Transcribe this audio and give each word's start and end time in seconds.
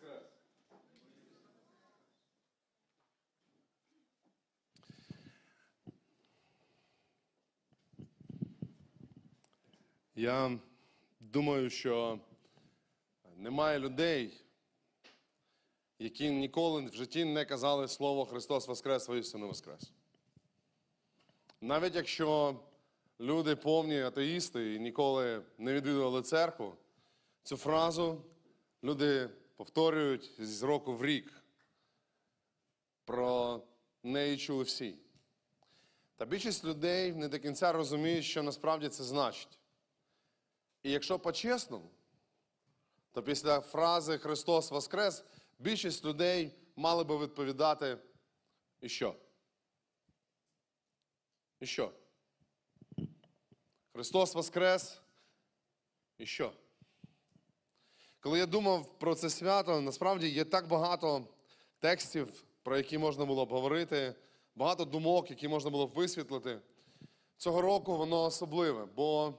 воскрес! 0.00 0.22
Я 10.14 10.58
думаю, 11.20 11.70
що 11.70 12.20
немає 13.36 13.78
людей, 13.78 14.40
які 15.98 16.30
ніколи 16.30 16.82
в 16.82 16.94
житті 16.94 17.24
не 17.24 17.44
казали 17.44 17.88
слово 17.88 18.24
Христос 18.24 18.68
Воскрес, 18.68 19.08
воістину 19.08 19.48
Воскрес. 19.48 19.92
Навіть 21.60 21.94
якщо 21.94 22.60
люди 23.20 23.56
повні 23.56 24.02
атеїсти 24.02 24.74
і 24.74 24.78
ніколи 24.78 25.42
не 25.58 25.74
відвідували 25.74 26.22
церкву, 26.22 26.74
цю 27.42 27.56
фразу 27.56 28.22
люди 28.84 29.30
повторюють 29.56 30.32
з 30.38 30.62
року 30.62 30.94
в 30.96 31.04
рік. 31.04 31.42
Про 33.04 33.62
неї 34.02 34.36
чули 34.36 34.64
всі. 34.64 34.98
Та 36.16 36.24
більшість 36.24 36.64
людей 36.64 37.12
не 37.12 37.28
до 37.28 37.38
кінця 37.38 37.72
розуміють, 37.72 38.24
що 38.24 38.42
насправді 38.42 38.88
це 38.88 39.04
значить. 39.04 39.58
І 40.82 40.90
якщо 40.90 41.18
по-чесному, 41.18 41.90
то 43.12 43.22
після 43.22 43.60
фрази 43.60 44.18
Христос 44.18 44.70
Воскрес 44.70 45.24
більшість 45.58 46.04
людей 46.04 46.52
мали 46.76 47.04
би 47.04 47.18
відповідати 47.18 47.98
і 48.80 48.88
що? 48.88 49.16
І 51.60 51.66
що? 51.66 51.92
Христос 53.92 54.34
Воскрес. 54.34 55.00
І 56.18 56.26
що? 56.26 56.52
Коли 58.26 58.38
я 58.38 58.46
думав 58.46 58.98
про 58.98 59.14
це 59.14 59.30
свято, 59.30 59.80
насправді 59.80 60.28
є 60.28 60.44
так 60.44 60.68
багато 60.68 61.24
текстів, 61.78 62.44
про 62.62 62.76
які 62.76 62.98
можна 62.98 63.24
було 63.24 63.46
б 63.46 63.48
говорити, 63.48 64.14
багато 64.56 64.84
думок, 64.84 65.30
які 65.30 65.48
можна 65.48 65.70
було 65.70 65.86
б 65.86 65.90
висвітлити. 65.90 66.58
Цього 67.36 67.62
року 67.62 67.96
воно 67.96 68.24
особливе, 68.24 68.84
бо 68.84 69.34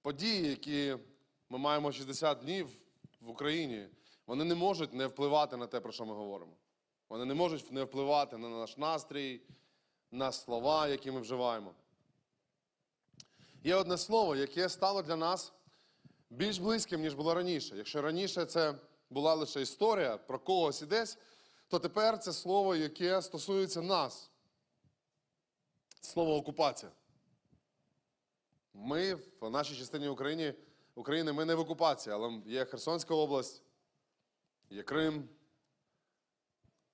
події, 0.00 0.48
які 0.48 0.96
ми 1.48 1.58
маємо 1.58 1.92
60 1.92 2.38
днів 2.38 2.68
в 3.20 3.30
Україні, 3.30 3.86
вони 4.26 4.44
не 4.44 4.54
можуть 4.54 4.92
не 4.92 5.06
впливати 5.06 5.56
на 5.56 5.66
те, 5.66 5.80
про 5.80 5.92
що 5.92 6.04
ми 6.04 6.14
говоримо. 6.14 6.52
Вони 7.08 7.24
не 7.24 7.34
можуть 7.34 7.72
не 7.72 7.84
впливати 7.84 8.38
на 8.38 8.48
наш 8.48 8.76
настрій, 8.76 9.40
на 10.10 10.32
слова, 10.32 10.88
які 10.88 11.10
ми 11.10 11.20
вживаємо. 11.20 11.74
Є 13.64 13.74
одне 13.74 13.98
слово, 13.98 14.36
яке 14.36 14.68
стало 14.68 15.02
для 15.02 15.16
нас 15.16 15.52
більш 16.32 16.58
близьким, 16.58 17.00
ніж 17.00 17.14
було 17.14 17.34
раніше. 17.34 17.76
Якщо 17.76 18.02
раніше 18.02 18.44
це 18.44 18.74
була 19.10 19.34
лише 19.34 19.60
історія 19.60 20.16
про 20.18 20.38
когось 20.38 20.82
і 20.82 20.86
десь, 20.86 21.18
то 21.68 21.78
тепер 21.78 22.18
це 22.18 22.32
слово, 22.32 22.76
яке 22.76 23.22
стосується 23.22 23.82
нас. 23.82 24.30
Слово 26.00 26.36
окупація. 26.36 26.92
Ми 28.74 29.14
в 29.14 29.50
нашій 29.50 29.76
частині 29.76 30.08
України, 30.08 30.54
України 30.94 31.32
ми 31.32 31.44
не 31.44 31.54
в 31.54 31.60
окупації, 31.60 32.14
але 32.14 32.40
є 32.46 32.64
Херсонська 32.64 33.14
область, 33.14 33.62
є 34.70 34.82
Крим, 34.82 35.28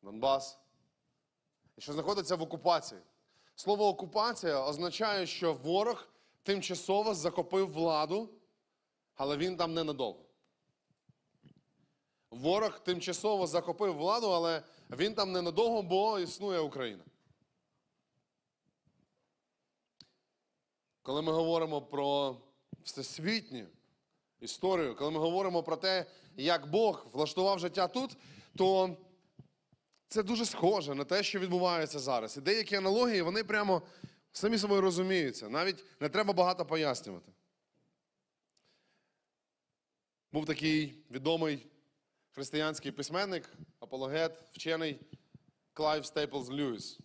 Донбас, 0.02 0.58
і 1.76 1.80
що 1.80 1.92
знаходиться 1.92 2.36
в 2.36 2.42
окупації. 2.42 3.00
Слово 3.54 3.88
окупація 3.88 4.64
означає, 4.64 5.26
що 5.26 5.54
ворог 5.54 6.08
тимчасово 6.42 7.14
захопив 7.14 7.72
владу, 7.72 8.30
але 9.18 9.36
він 9.36 9.56
там 9.56 9.74
ненадовго. 9.74 10.24
Ворог 12.30 12.78
тимчасово 12.84 13.46
захопив 13.46 13.94
владу, 13.96 14.30
але 14.30 14.62
він 14.90 15.14
там 15.14 15.32
ненадовго, 15.32 15.82
бо 15.82 16.18
існує 16.18 16.58
Україна. 16.58 17.04
Коли 21.02 21.22
ми 21.22 21.32
говоримо 21.32 21.82
про 21.82 22.36
всесвітню 22.84 23.66
історію, 24.40 24.96
коли 24.96 25.10
ми 25.10 25.18
говоримо 25.18 25.62
про 25.62 25.76
те, 25.76 26.06
як 26.36 26.70
Бог 26.70 27.06
влаштував 27.12 27.58
життя 27.58 27.88
тут, 27.88 28.16
то 28.56 28.96
це 30.08 30.22
дуже 30.22 30.46
схоже 30.46 30.94
на 30.94 31.04
те, 31.04 31.22
що 31.22 31.38
відбувається 31.38 31.98
зараз. 31.98 32.36
І 32.36 32.40
деякі 32.40 32.76
аналогії, 32.76 33.22
вони 33.22 33.44
прямо 33.44 33.82
самі 34.32 34.58
собою 34.58 34.80
розуміються. 34.80 35.48
Навіть 35.48 35.84
не 36.00 36.08
треба 36.08 36.32
багато 36.32 36.66
пояснювати. 36.66 37.32
Був 40.32 40.46
такий 40.46 40.94
відомий 41.10 41.66
християнський 42.30 42.92
письменник, 42.92 43.52
апологет, 43.80 44.42
вчений 44.52 45.00
Клайв 45.72 46.06
Стейплз 46.06 46.50
Льюіс. 46.50 46.98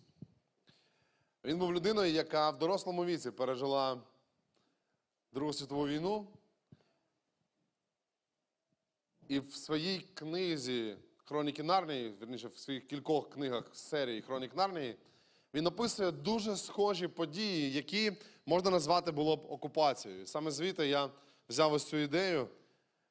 Він 1.44 1.58
був 1.58 1.74
людиною, 1.74 2.12
яка 2.12 2.50
в 2.50 2.58
дорослому 2.58 3.04
віці 3.04 3.30
пережила 3.30 4.02
Другу 5.32 5.52
світову 5.52 5.88
війну. 5.88 6.28
І 9.28 9.40
в 9.40 9.54
своїй 9.54 10.00
книзі 10.14 10.96
Хроніки 11.24 11.62
Нарнії, 11.62 12.08
верніше, 12.08 12.48
в 12.48 12.58
своїх 12.58 12.86
кількох 12.86 13.30
книгах 13.30 13.76
серії 13.76 14.22
Хронік 14.22 14.56
Нарнії, 14.56 14.96
він 15.54 15.66
описує 15.66 16.10
дуже 16.10 16.56
схожі 16.56 17.08
події, 17.08 17.72
які 17.72 18.12
можна 18.46 18.70
назвати 18.70 19.10
було 19.12 19.36
б 19.36 19.50
окупацією. 19.50 20.26
Саме 20.26 20.50
звідти 20.50 20.88
я 20.88 21.10
взяв 21.48 21.72
ось 21.72 21.84
цю 21.84 21.96
ідею, 21.96 22.48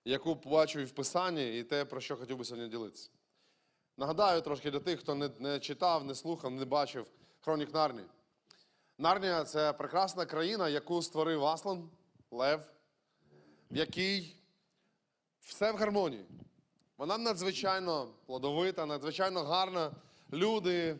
яку 0.05 0.35
побачив 0.35 0.81
і 0.81 0.85
в 0.85 0.91
Писанні, 0.91 1.59
і 1.59 1.63
те, 1.63 1.85
про 1.85 2.01
що 2.01 2.15
хотів 2.15 2.37
би 2.37 2.45
сьогодні 2.45 2.69
ділитися. 2.69 3.09
Нагадаю 3.97 4.41
трошки 4.41 4.71
для 4.71 4.79
тих, 4.79 4.99
хто 4.99 5.15
не, 5.15 5.29
не 5.39 5.59
читав, 5.59 6.05
не 6.05 6.15
слухав, 6.15 6.51
не 6.51 6.65
бачив 6.65 7.07
Хронік 7.41 7.73
Нарнії. 7.73 8.07
Нарнія 8.97 9.43
це 9.43 9.73
прекрасна 9.73 10.25
країна, 10.25 10.69
яку 10.69 11.01
створив 11.01 11.45
Аслан, 11.45 11.89
Лев, 12.31 12.65
в 13.71 13.77
якій 13.77 14.35
все 15.39 15.71
в 15.71 15.75
гармонії. 15.75 16.25
Вона 16.97 17.17
надзвичайно 17.17 18.07
плодовита, 18.25 18.85
надзвичайно 18.85 19.43
гарна. 19.43 19.91
Люди, 20.33 20.97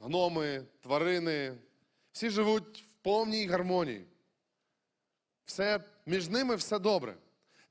гноми, 0.00 0.66
тварини, 0.80 1.58
всі 2.12 2.30
живуть 2.30 2.82
в 2.82 3.02
повній 3.02 3.46
гармонії. 3.46 4.06
Все, 5.44 5.80
Між 6.06 6.28
ними 6.28 6.56
все 6.56 6.78
добре. 6.78 7.16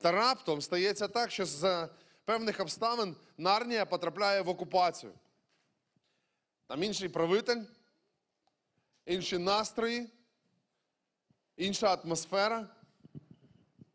Та 0.04 0.12
раптом 0.12 0.62
стається 0.62 1.08
так, 1.08 1.32
що 1.32 1.46
з 1.46 1.90
певних 2.26 2.60
обставин 2.60 3.16
Нарнія 3.38 3.86
потрапляє 3.86 4.42
в 4.42 4.50
окупацію. 4.50 5.14
Там 6.68 6.84
інший 6.84 7.10
правитель, 7.10 7.62
інші 9.06 9.38
настрої, 9.38 10.10
інша 11.58 11.94
атмосфера. 11.94 12.68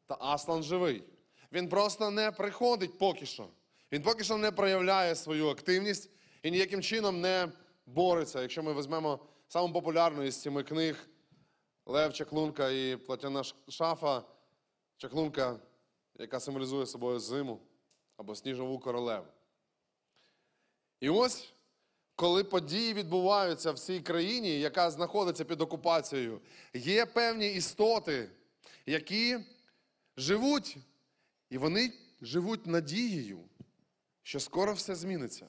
Та 0.07 0.17
Аслан 0.21 0.63
живий. 0.63 1.05
Він 1.53 1.69
просто 1.69 2.11
не 2.11 2.31
приходить 2.31 2.99
поки 2.99 3.27
що. 3.27 3.49
Він 3.93 4.03
поки 4.03 4.25
що 4.25 4.37
не 4.37 4.53
проявляє 4.53 5.15
свою 5.15 5.49
активність 5.49 6.11
і 6.43 6.51
ніяким 6.51 6.83
чином 6.83 7.21
не 7.21 7.49
бореться. 7.87 8.43
Якщо 8.43 8.63
ми 8.63 8.75
візьмемо 8.75 9.19
саму 9.49 9.73
популярну 9.73 10.23
із 10.23 10.43
цими 10.43 10.63
книг 10.63 11.09
Лев 11.87 12.13
Чаклунка 12.13 12.71
і 12.71 12.97
Платяна 12.97 13.43
Шафа, 13.69 14.23
Чаклунка, 14.97 15.61
яка 16.19 16.41
символізує 16.41 16.87
собою 16.87 17.21
зиму 17.21 17.61
або 18.17 18.35
сніжову 18.35 18.79
королеву. 18.79 19.27
І 21.01 21.09
ось, 21.09 21.53
коли 22.15 22.45
події 22.45 22.95
відбуваються 22.95 23.73
в 23.73 23.79
цій 23.79 24.01
країні, 24.01 24.61
яка 24.61 24.91
знаходиться 24.91 25.45
під 25.45 25.61
окупацією, 25.61 26.41
є 26.75 27.07
певні 27.07 27.53
істоти, 27.53 28.31
які 28.87 29.39
живуть, 30.17 30.77
і 31.51 31.59
вони 31.59 31.93
живуть 32.21 32.67
надією, 32.67 33.45
що 34.23 34.41
скоро 34.41 34.73
все 34.73 34.95
зміниться. 34.95 35.47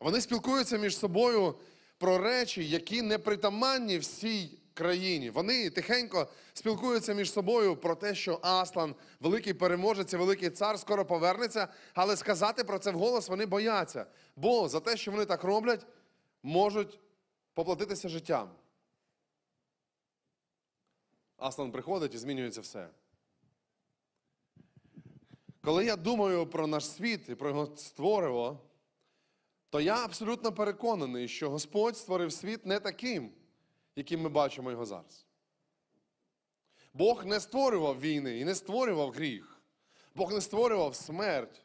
Вони 0.00 0.20
спілкуються 0.20 0.78
між 0.78 0.98
собою 0.98 1.54
про 1.98 2.18
речі, 2.18 2.68
які 2.68 3.02
не 3.02 3.18
притаманні 3.18 3.98
всій 3.98 4.58
країні. 4.76 5.30
Вони 5.30 5.70
тихенько 5.70 6.28
спілкуються 6.54 7.14
між 7.14 7.32
собою 7.32 7.76
про 7.76 7.94
те, 7.94 8.14
що 8.14 8.38
Аслан, 8.42 8.94
великий 9.20 9.54
переможець, 9.54 10.12
і 10.12 10.16
великий 10.16 10.50
цар, 10.50 10.78
скоро 10.78 11.04
повернеться, 11.04 11.68
але 11.94 12.16
сказати 12.16 12.64
про 12.64 12.78
це 12.78 12.90
вголос 12.90 13.28
вони 13.28 13.46
бояться. 13.46 14.06
Бо 14.36 14.68
за 14.68 14.80
те, 14.80 14.96
що 14.96 15.10
вони 15.10 15.24
так 15.24 15.44
роблять, 15.44 15.86
можуть 16.42 17.00
поплатитися 17.54 18.08
життям. 18.08 18.50
Аслан 21.36 21.72
приходить 21.72 22.14
і 22.14 22.18
змінюється 22.18 22.60
все. 22.60 22.88
Коли 25.62 25.84
я 25.84 25.96
думаю 25.96 26.46
про 26.46 26.66
наш 26.66 26.86
світ 26.86 27.28
і 27.28 27.34
про 27.34 27.48
його 27.48 27.76
створиво, 27.76 28.60
то 29.70 29.80
я 29.80 30.04
абсолютно 30.04 30.52
переконаний, 30.52 31.28
що 31.28 31.50
Господь 31.50 31.96
створив 31.96 32.32
світ 32.32 32.66
не 32.66 32.80
таким, 32.80 33.32
яким 33.96 34.20
ми 34.20 34.28
бачимо 34.28 34.70
його 34.70 34.86
зараз. 34.86 35.26
Бог 36.94 37.26
не 37.26 37.40
створював 37.40 38.00
війни 38.00 38.38
і 38.38 38.44
не 38.44 38.54
створював 38.54 39.10
гріх. 39.10 39.60
Бог 40.14 40.32
не 40.32 40.40
створював 40.40 40.94
смерть. 40.94 41.62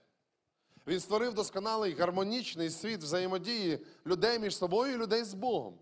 Він 0.87 0.99
створив 0.99 1.33
досконалий 1.33 1.93
гармонічний 1.93 2.69
світ 2.69 2.99
взаємодії 2.99 3.79
людей 4.05 4.39
між 4.39 4.57
собою 4.57 4.93
і 4.93 4.97
людей 4.97 5.23
з 5.23 5.33
Богом. 5.33 5.79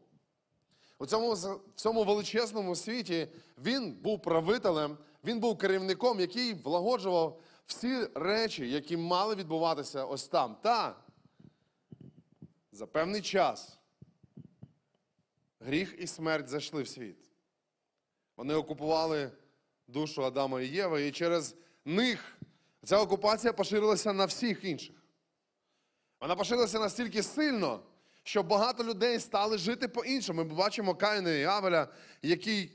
У 1.00 1.06
цьому, 1.06 1.34
в 1.34 1.60
цьому 1.76 2.04
величезному 2.04 2.76
світі 2.76 3.28
він 3.58 3.94
був 3.94 4.22
правителем, 4.22 4.98
він 5.24 5.40
був 5.40 5.58
керівником, 5.58 6.20
який 6.20 6.54
влагоджував 6.54 7.42
всі 7.66 8.08
речі, 8.16 8.70
які 8.70 8.98
мали 8.98 9.36
відбуватися 9.36 10.06
ось 10.06 10.28
там. 10.28 10.56
Та 10.62 10.96
за 12.72 12.88
певний 12.88 13.22
час 13.22 13.79
гріх 15.60 15.96
і 16.00 16.08
смерть 16.08 16.48
зайшли 16.48 16.84
в 16.84 16.88
світ. 16.88 17.18
Вони 18.38 18.54
окупували 18.54 19.32
душу 19.88 20.26
Адама 20.26 20.62
і 20.62 20.68
Єви, 20.68 21.08
і 21.08 21.12
через 21.12 21.56
них 21.86 22.38
ця 22.84 23.00
окупація 23.00 23.54
поширилася 23.54 24.14
на 24.14 24.26
всіх 24.26 24.64
інших. 24.64 24.96
Вона 26.22 26.36
поширилася 26.36 26.80
настільки 26.80 27.24
сильно, 27.24 27.84
що 28.24 28.44
багато 28.44 28.84
людей 28.84 29.20
стали 29.20 29.58
жити 29.58 29.88
по-іншому. 29.88 30.44
Ми 30.44 30.56
бачимо 30.56 30.96
Каїна 30.96 31.32
і 31.32 31.44
Авеля, 31.44 31.88
які 32.22 32.72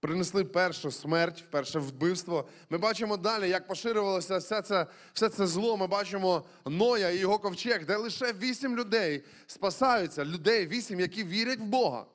принесли 0.00 0.44
першу 0.44 0.90
смерть, 0.90 1.44
перше 1.50 1.78
вбивство. 1.78 2.48
Ми 2.70 2.78
бачимо 2.78 3.16
далі, 3.16 3.48
як 3.48 3.66
поширювалося 3.66 4.38
все 4.38 4.62
це, 4.62 4.86
все 5.12 5.28
це 5.28 5.46
зло. 5.46 5.76
Ми 5.76 5.86
бачимо 5.86 6.44
Ноя 6.66 7.10
і 7.10 7.18
його 7.18 7.38
ковчег, 7.38 7.86
де 7.86 7.96
лише 7.96 8.32
вісім 8.32 8.76
людей 8.76 9.24
спасаються, 9.46 10.24
людей 10.24 10.66
вісім, 10.66 11.00
які 11.00 11.24
вірять 11.24 11.58
в 11.58 11.64
Бога. 11.64 12.06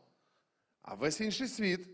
А 0.81 0.93
весь 0.93 1.21
інший 1.21 1.47
світ 1.47 1.87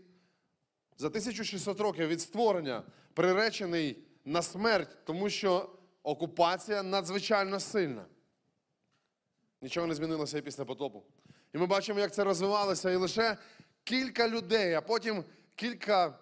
за 0.98 1.06
1600 1.06 1.80
років 1.80 2.08
від 2.08 2.20
створення 2.20 2.82
приречений 3.14 3.98
на 4.24 4.42
смерть, 4.42 4.96
тому 5.04 5.30
що 5.30 5.70
окупація 6.02 6.82
надзвичайно 6.82 7.60
сильна. 7.60 8.04
Нічого 9.62 9.86
не 9.86 9.94
змінилося 9.94 10.38
і 10.38 10.42
після 10.42 10.64
потопу. 10.64 11.02
І 11.54 11.58
ми 11.58 11.66
бачимо, 11.66 12.00
як 12.00 12.14
це 12.14 12.24
розвивалося, 12.24 12.90
і 12.90 12.96
лише 12.96 13.36
кілька 13.84 14.28
людей, 14.28 14.74
а 14.74 14.80
потім 14.80 15.24
кілька 15.54 16.18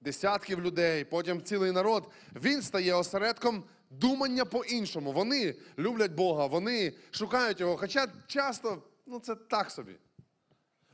десятків 0.00 0.60
людей, 0.60 1.04
потім 1.04 1.42
цілий 1.42 1.72
народ. 1.72 2.10
Він 2.34 2.62
стає 2.62 2.94
осередком 2.94 3.64
думання 3.90 4.44
по-іншому. 4.44 5.12
Вони 5.12 5.54
люблять 5.78 6.12
Бога, 6.12 6.46
вони 6.46 6.92
шукають 7.10 7.60
його. 7.60 7.76
Хоча 7.76 8.08
часто 8.26 8.82
ну, 9.06 9.20
це 9.20 9.34
так 9.34 9.70
собі. 9.70 9.96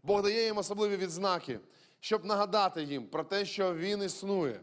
Бог 0.02 0.22
дає 0.22 0.44
їм 0.44 0.58
особливі 0.58 0.96
відзнаки, 0.96 1.60
щоб 2.00 2.24
нагадати 2.24 2.82
їм 2.82 3.06
про 3.06 3.24
те, 3.24 3.44
що 3.44 3.74
Він 3.74 4.02
існує. 4.02 4.60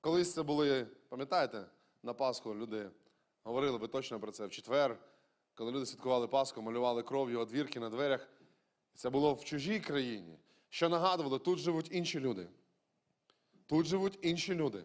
Колись 0.00 0.34
це 0.34 0.42
були, 0.42 0.86
пам'ятаєте, 1.08 1.64
на 2.02 2.14
Пасху 2.14 2.54
люди 2.54 2.90
говорили 3.44 3.78
ви 3.78 3.88
точно 3.88 4.20
про 4.20 4.32
це 4.32 4.46
в 4.46 4.50
четвер, 4.50 4.98
коли 5.54 5.72
люди 5.72 5.86
святкували 5.86 6.28
Пасху, 6.28 6.62
малювали 6.62 7.02
кров'ю 7.02 7.40
одвірки 7.40 7.80
на 7.80 7.90
дверях. 7.90 8.28
Це 8.94 9.10
було 9.10 9.34
в 9.34 9.44
чужій 9.44 9.80
країні, 9.80 10.38
що 10.72 10.88
нагадувало, 10.88 11.38
тут 11.38 11.58
живуть 11.58 11.88
інші 11.90 12.20
люди. 12.20 12.46
Тут 13.66 13.86
живуть 13.86 14.18
інші 14.22 14.54
люди. 14.54 14.84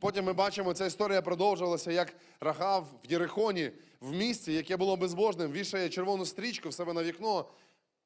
Потім 0.00 0.24
ми 0.24 0.32
бачимо, 0.32 0.74
ця 0.74 0.86
історія 0.86 1.22
продовжувалася, 1.22 1.92
як 1.92 2.14
Рахав 2.40 2.82
в 3.04 3.12
Єрихоні, 3.12 3.70
в 4.00 4.12
місті, 4.12 4.52
яке 4.52 4.76
було 4.76 4.96
безбожним, 4.96 5.52
вішає 5.52 5.88
червону 5.88 6.26
стрічку 6.26 6.68
в 6.68 6.74
себе 6.74 6.92
на 6.92 7.04
вікно, 7.04 7.48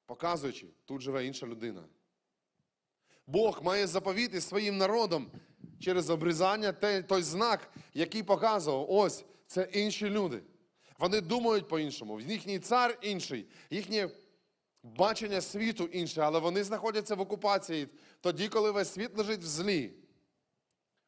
показуючи, 0.07 0.67
тут 0.85 1.01
живе 1.01 1.27
інша 1.27 1.47
людина. 1.47 1.85
Бог 3.27 3.63
має 3.63 3.87
заповіти 3.87 4.41
своїм 4.41 4.77
народом 4.77 5.31
через 5.81 6.11
обрізання 6.11 6.73
той 7.03 7.23
знак, 7.23 7.73
який 7.95 8.23
показував, 8.23 8.91
ось 8.91 9.25
це 9.47 9.69
інші 9.73 10.11
люди. 10.11 10.43
Вони 10.99 11.21
думають 11.21 11.69
по-іншому. 11.69 12.21
Їхній 12.21 12.59
цар 12.59 12.99
інший, 13.03 13.47
їхнє 13.71 14.11
бачення 14.83 15.41
світу 15.41 15.85
інше, 15.85 16.21
але 16.21 16.39
вони 16.39 16.65
знаходяться 16.65 17.15
в 17.15 17.21
окупації 17.21 17.89
тоді, 18.21 18.49
коли 18.49 18.71
весь 18.71 18.93
світ 18.93 19.19
лежить 19.19 19.41
в 19.41 19.47
злі. 19.47 19.95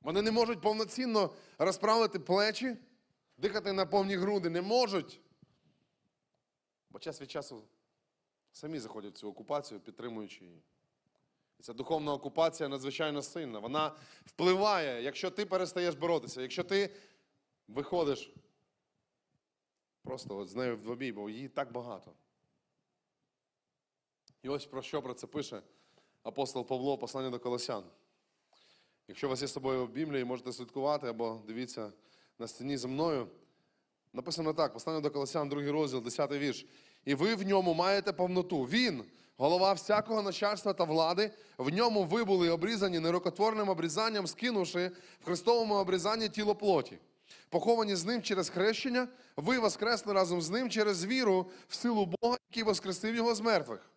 Вони 0.00 0.22
не 0.22 0.30
можуть 0.30 0.60
повноцінно 0.60 1.34
розправити 1.58 2.18
плечі, 2.18 2.76
дихати 3.36 3.72
на 3.72 3.86
повні 3.86 4.16
груди, 4.16 4.50
не 4.50 4.62
можуть. 4.62 5.20
Бо 6.90 6.98
час 6.98 7.20
від 7.20 7.30
часу 7.30 7.62
самі 8.52 8.78
заходять 8.78 9.14
в 9.14 9.18
цю 9.18 9.28
окупацію, 9.28 9.80
підтримуючи 9.80 10.44
її. 10.44 10.62
І 11.58 11.62
ця 11.62 11.72
духовна 11.72 12.12
окупація 12.12 12.68
надзвичайно 12.68 13.22
сильна. 13.22 13.58
Вона 13.58 13.96
впливає, 14.26 15.02
якщо 15.02 15.30
ти 15.30 15.46
перестаєш 15.46 15.94
боротися, 15.94 16.42
якщо 16.42 16.64
ти 16.64 16.94
виходиш 17.68 18.32
просто 20.02 20.36
от 20.36 20.48
з 20.48 20.54
нею 20.54 20.76
в 20.76 20.80
двобій, 20.80 21.12
бо 21.12 21.30
її 21.30 21.48
так 21.48 21.72
багато. 21.72 22.12
І 24.44 24.48
ось 24.48 24.66
про 24.66 24.82
що 24.82 25.02
про 25.02 25.14
це 25.14 25.26
пише 25.26 25.62
апостол 26.22 26.66
Павло, 26.66 26.98
послання 26.98 27.30
до 27.30 27.38
Колосян. 27.38 27.82
Якщо 29.08 29.26
у 29.26 29.30
вас 29.30 29.42
є 29.42 29.48
з 29.48 29.52
собою 29.52 29.86
Біблія, 29.86 30.24
можете 30.24 30.52
слідкувати 30.52 31.06
або 31.06 31.40
дивіться 31.46 31.92
на 32.38 32.48
стіні 32.48 32.76
зі 32.76 32.86
мною. 32.86 33.26
Написано 34.12 34.52
так: 34.52 34.72
послання 34.72 35.00
до 35.00 35.10
Колосян, 35.10 35.48
другий 35.48 35.70
розділ, 35.70 36.02
10 36.02 36.32
вірш. 36.32 36.66
І 37.04 37.14
ви 37.14 37.34
в 37.34 37.46
ньому 37.46 37.74
маєте 37.74 38.12
повноту. 38.12 38.62
Він, 38.62 39.04
голова 39.36 39.72
всякого 39.72 40.22
начальства 40.22 40.72
та 40.72 40.84
влади, 40.84 41.30
в 41.58 41.72
ньому 41.72 42.04
ви 42.04 42.24
були 42.24 42.50
обрізані 42.50 42.98
нерукотворним 42.98 43.68
обрізанням, 43.68 44.26
скинувши 44.26 44.90
в 45.20 45.24
Христовому 45.24 45.74
обрізанні 45.74 46.28
тіло 46.28 46.54
плоті. 46.54 46.98
Поховані 47.48 47.96
з 47.96 48.04
ним 48.04 48.22
через 48.22 48.48
хрещення, 48.48 49.08
ви 49.36 49.58
воскресли 49.58 50.12
разом 50.12 50.42
з 50.42 50.50
ним 50.50 50.70
через 50.70 51.04
віру 51.04 51.50
в 51.68 51.74
силу 51.74 52.06
Бога, 52.20 52.36
який 52.50 52.62
воскресив 52.62 53.16
його 53.16 53.34
з 53.34 53.40
мертвих. 53.40 53.93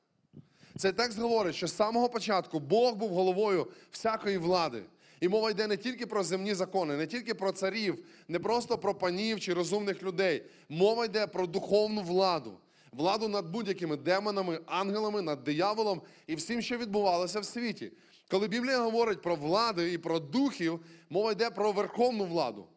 Цей 0.77 0.91
текст 0.91 1.19
говорить, 1.19 1.55
що 1.55 1.67
з 1.67 1.75
самого 1.75 2.09
початку 2.09 2.59
Бог 2.59 2.95
був 2.95 3.09
головою 3.09 3.67
всякої 3.91 4.37
влади. 4.37 4.83
І 5.19 5.29
мова 5.29 5.51
йде 5.51 5.67
не 5.67 5.77
тільки 5.77 6.05
про 6.05 6.23
земні 6.23 6.53
закони, 6.53 6.97
не 6.97 7.07
тільки 7.07 7.33
про 7.33 7.51
царів, 7.51 8.05
не 8.27 8.39
просто 8.39 8.77
про 8.77 8.95
панів 8.95 9.39
чи 9.39 9.53
розумних 9.53 10.03
людей. 10.03 10.43
Мова 10.69 11.05
йде 11.05 11.27
про 11.27 11.47
духовну 11.47 12.01
владу. 12.01 12.57
Владу 12.91 13.27
над 13.27 13.49
будь-якими 13.49 13.97
демонами, 13.97 14.59
ангелами, 14.65 15.21
над 15.21 15.43
дияволом 15.43 16.01
і 16.27 16.35
всім, 16.35 16.61
що 16.61 16.77
відбувалося 16.77 17.39
в 17.39 17.45
світі. 17.45 17.91
Коли 18.31 18.47
Біблія 18.47 18.79
говорить 18.79 19.21
про 19.21 19.35
влади 19.35 19.93
і 19.93 19.97
про 19.97 20.19
духів, 20.19 20.79
мова 21.09 21.31
йде 21.31 21.49
про 21.49 21.71
верховну 21.71 22.25
владу. 22.25 22.67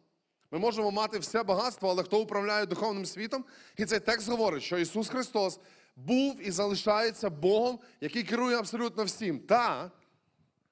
Ми 0.51 0.59
можемо 0.59 0.91
мати 0.91 1.19
все 1.19 1.43
багатство, 1.43 1.89
але 1.89 2.03
хто 2.03 2.19
управляє 2.19 2.65
духовним 2.65 3.05
світом? 3.05 3.45
І 3.77 3.85
цей 3.85 3.99
текст 3.99 4.29
говорить, 4.29 4.63
що 4.63 4.77
Ісус 4.77 5.09
Христос 5.09 5.59
був 5.95 6.47
і 6.47 6.51
залишається 6.51 7.29
Богом, 7.29 7.79
який 8.01 8.23
керує 8.23 8.57
абсолютно 8.57 9.03
всім. 9.03 9.39
Та 9.39 9.91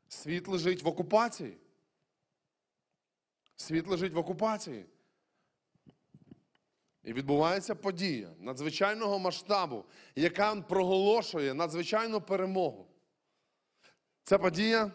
світ 0.08 0.48
лежить 0.48 0.84
в 0.84 0.88
окупації. 0.88 1.58
Світ 3.56 3.88
лежить 3.88 4.14
в 4.14 4.18
окупації. 4.18 4.86
І 7.04 7.14
відбувається 7.14 7.76
подія 7.76 8.30
надзвичайного 8.40 9.20
масштабу, 9.20 9.86
яка 10.16 10.56
проголошує 10.56 11.54
надзвичайну 11.54 12.22
перемогу. 12.22 12.88
Це 14.24 14.38
подія, 14.38 14.92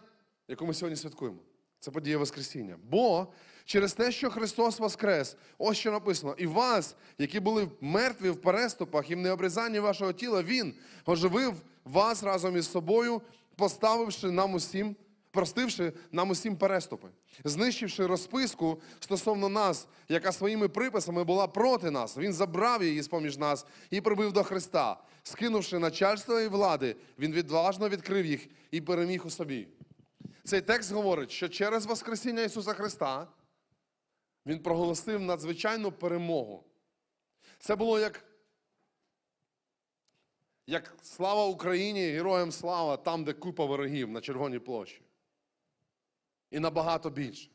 яку 0.47 0.65
ми 0.65 0.73
сьогодні 0.73 0.95
святкуємо. 0.95 1.37
Це 1.79 1.91
подія 1.91 2.17
Воскресіння. 2.17 2.77
Бо 2.83 3.27
через 3.65 3.93
те, 3.93 4.11
що 4.11 4.29
Христос 4.29 4.79
Воскрес, 4.79 5.37
ось 5.57 5.77
що 5.77 5.91
написано, 5.91 6.35
і 6.37 6.47
вас, 6.47 6.95
які 7.17 7.39
були 7.39 7.67
мертві 7.81 8.29
в 8.29 8.41
переступах 8.41 9.11
і 9.11 9.15
в 9.15 9.19
необрізанні 9.19 9.79
вашого 9.79 10.13
тіла, 10.13 10.43
Він 10.43 10.73
оживив 11.05 11.53
вас 11.85 12.23
разом 12.23 12.57
із 12.57 12.71
собою, 12.71 13.21
поставивши 13.55 14.31
нам 14.31 14.53
усім, 14.53 14.95
простивши 15.31 15.93
нам 16.11 16.29
усім 16.29 16.55
переступи, 16.55 17.07
знищивши 17.43 18.05
розписку 18.05 18.81
стосовно 18.99 19.49
нас, 19.49 19.87
яка 20.09 20.31
своїми 20.31 20.67
приписами 20.67 21.23
була 21.23 21.47
проти 21.47 21.91
нас. 21.91 22.17
Він 22.17 22.33
забрав 22.33 22.83
її 22.83 23.01
з-поміж 23.01 23.37
нас 23.37 23.65
і 23.89 24.01
прибив 24.01 24.33
до 24.33 24.43
Христа, 24.43 24.97
скинувши 25.23 25.79
начальство 25.79 26.39
і 26.39 26.47
влади, 26.47 26.95
він 27.19 27.31
відважно 27.31 27.89
відкрив 27.89 28.25
їх 28.25 28.47
і 28.71 28.81
переміг 28.81 29.21
у 29.25 29.29
собі. 29.29 29.67
Цей 30.43 30.61
текст 30.61 30.91
говорить, 30.91 31.31
що 31.31 31.49
через 31.49 31.85
Воскресіння 31.85 32.41
Ісуса 32.41 32.73
Христа 32.73 33.27
Він 34.45 34.59
проголосив 34.59 35.21
надзвичайну 35.21 35.91
перемогу. 35.91 36.63
Це 37.59 37.75
було 37.75 37.99
як, 37.99 38.25
як 40.67 40.95
слава 41.01 41.45
Україні, 41.45 42.07
героям 42.07 42.51
слава, 42.51 42.97
там, 42.97 43.23
де 43.23 43.33
купа 43.33 43.65
ворогів 43.65 44.09
на 44.09 44.21
Червоній 44.21 44.59
площі. 44.59 45.01
І 46.51 46.59
набагато 46.59 47.09
більше. 47.09 47.49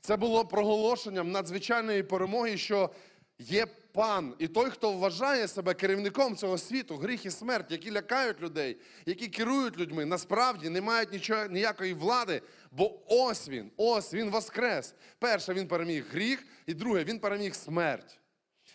Це 0.00 0.16
було 0.16 0.44
проголошенням 0.44 1.30
надзвичайної 1.30 2.02
перемоги, 2.02 2.56
що 2.56 2.90
є 3.38 3.66
пан 3.96 4.34
і 4.38 4.48
той, 4.48 4.70
хто 4.70 4.92
вважає 4.92 5.48
себе 5.48 5.74
керівником 5.74 6.36
цього 6.36 6.58
світу, 6.58 6.96
гріх 6.96 7.26
і 7.26 7.30
смерть, 7.30 7.70
які 7.70 7.92
лякають 7.92 8.40
людей, 8.40 8.76
які 9.06 9.28
керують 9.28 9.78
людьми, 9.78 10.04
насправді 10.04 10.68
не 10.68 10.80
мають 10.80 11.12
нічого, 11.12 11.46
ніякої 11.46 11.94
влади, 11.94 12.42
бо 12.70 13.00
ось 13.06 13.48
він, 13.48 13.70
ось 13.76 14.14
він 14.14 14.30
воскрес. 14.30 14.94
Перше, 15.18 15.54
він 15.54 15.68
переміг 15.68 16.04
гріх, 16.10 16.46
і 16.66 16.74
друге, 16.74 17.04
він 17.04 17.18
переміг 17.18 17.54
смерть. 17.54 18.18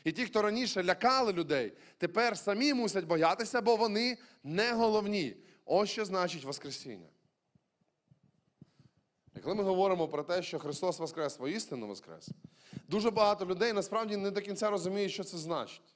І 0.03 0.11
ті, 0.11 0.25
хто 0.25 0.41
раніше 0.41 0.83
лякали 0.83 1.33
людей, 1.33 1.73
тепер 1.97 2.37
самі 2.37 2.73
мусять 2.73 3.05
боятися, 3.05 3.61
бо 3.61 3.75
вони 3.75 4.17
не 4.43 4.73
головні. 4.73 5.35
Ось 5.65 5.89
що 5.89 6.05
значить 6.05 6.43
Воскресіння. 6.43 7.07
Коли 9.43 9.55
ми 9.55 9.63
говоримо 9.63 10.07
про 10.07 10.23
те, 10.23 10.43
що 10.43 10.59
Христос 10.59 10.99
Воскрес, 10.99 11.39
воістину 11.39 11.87
Воскрес, 11.87 12.29
дуже 12.87 13.11
багато 13.11 13.45
людей 13.45 13.73
насправді 13.73 14.17
не 14.17 14.31
до 14.31 14.41
кінця 14.41 14.69
розуміють, 14.69 15.11
що 15.11 15.23
це 15.23 15.37
значить. 15.37 15.95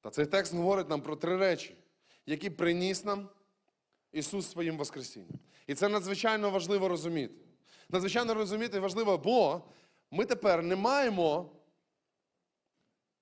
Та 0.00 0.10
цей 0.10 0.26
текст 0.26 0.54
говорить 0.54 0.88
нам 0.88 1.00
про 1.00 1.16
три 1.16 1.36
речі, 1.36 1.76
які 2.26 2.50
приніс 2.50 3.04
нам 3.04 3.28
Ісус 4.12 4.50
своїм 4.50 4.76
Воскресінням. 4.76 5.38
І 5.66 5.74
це 5.74 5.88
надзвичайно 5.88 6.50
важливо 6.50 6.88
розуміти. 6.88 7.34
Надзвичайно 7.88 8.34
розуміти 8.34 8.80
важливо, 8.80 9.18
бо 9.18 9.62
ми 10.10 10.24
тепер 10.24 10.62
не 10.62 10.76
маємо 10.76 11.50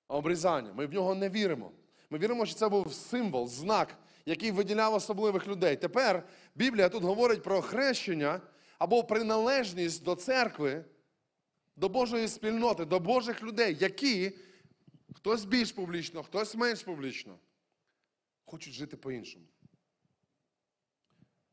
обрізання. 0.08 0.72
Ми 0.72 0.86
в 0.86 0.92
нього 0.92 1.14
не 1.14 1.28
віримо. 1.28 1.70
Ми 2.10 2.18
віримо, 2.18 2.46
що 2.46 2.54
це 2.54 2.68
був 2.68 2.92
символ, 2.92 3.48
знак, 3.48 3.98
який 4.26 4.50
виділяв 4.50 4.94
особливих 4.94 5.48
людей. 5.48 5.76
Тепер 5.76 6.28
Біблія 6.54 6.88
тут 6.88 7.04
говорить 7.04 7.42
про 7.42 7.62
хрещення 7.62 8.40
або 8.84 9.04
приналежність 9.04 10.04
до 10.04 10.14
церкви, 10.14 10.84
до 11.76 11.88
Божої 11.88 12.28
спільноти, 12.28 12.84
до 12.84 13.00
Божих 13.00 13.42
людей, 13.42 13.76
які 13.80 14.32
хтось 15.14 15.44
більш 15.44 15.72
публічно, 15.72 16.22
хтось 16.22 16.54
менш 16.54 16.82
публічно, 16.82 17.38
хочуть 18.44 18.74
жити 18.74 18.96
по-іншому. 18.96 19.44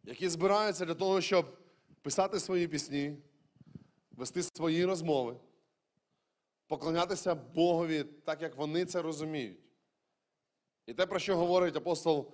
Які 0.03 0.29
збираються 0.29 0.85
для 0.85 0.95
того, 0.95 1.21
щоб 1.21 1.57
писати 2.01 2.39
свої 2.39 2.67
пісні, 2.67 3.17
вести 4.11 4.43
свої 4.43 4.85
розмови, 4.85 5.37
поклонятися 6.67 7.35
Богові 7.35 8.03
так, 8.03 8.41
як 8.41 8.55
вони 8.55 8.85
це 8.85 9.01
розуміють. 9.01 9.59
І 10.85 10.93
те, 10.93 11.05
про 11.05 11.19
що 11.19 11.37
говорить 11.37 11.75
апостол 11.75 12.33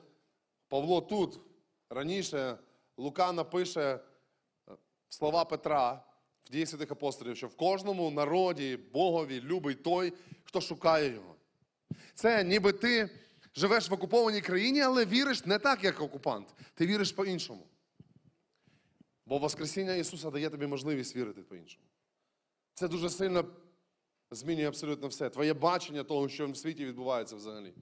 Павло 0.68 1.02
тут, 1.02 1.40
раніше 1.90 2.58
Лука 2.98 3.32
напише 3.32 4.00
слова 5.10 5.46
Петра 5.46 6.04
в 6.46 6.52
дії 6.52 6.66
святих 6.66 6.92
апостолів, 6.92 7.38
що 7.38 7.48
в 7.48 7.56
кожному 7.56 8.12
народі 8.12 8.78
Богові 8.94 9.42
любить 9.42 9.84
той, 9.84 10.14
хто 10.44 10.62
шукає 10.62 11.14
його. 11.14 11.36
Це 12.14 12.44
ніби 12.44 12.72
ти 12.72 13.10
живеш 13.56 13.90
в 13.90 13.94
окупованій 13.94 14.42
країні, 14.42 14.82
але 14.82 15.06
віриш 15.06 15.46
не 15.46 15.60
так, 15.60 15.84
як 15.84 16.02
окупант. 16.02 16.48
Ти 16.74 16.86
віриш 16.86 17.12
по-іншому. 17.12 17.68
Бо 19.26 19.38
Воскресіння 19.38 19.94
Ісуса 19.96 20.32
дає 20.32 20.50
тобі 20.50 20.68
можливість 20.68 21.16
вірити 21.16 21.42
по-іншому. 21.42 21.86
Це 22.74 22.88
дуже 22.88 23.10
сильно 23.10 23.46
змінює 24.32 24.68
абсолютно 24.68 25.08
все. 25.08 25.30
Твоє 25.30 25.54
бачення 25.54 26.04
того, 26.04 26.30
що 26.30 26.48
в 26.48 26.58
світі 26.58 26.86
відбувається 26.86 27.36
взагалі. 27.36 27.74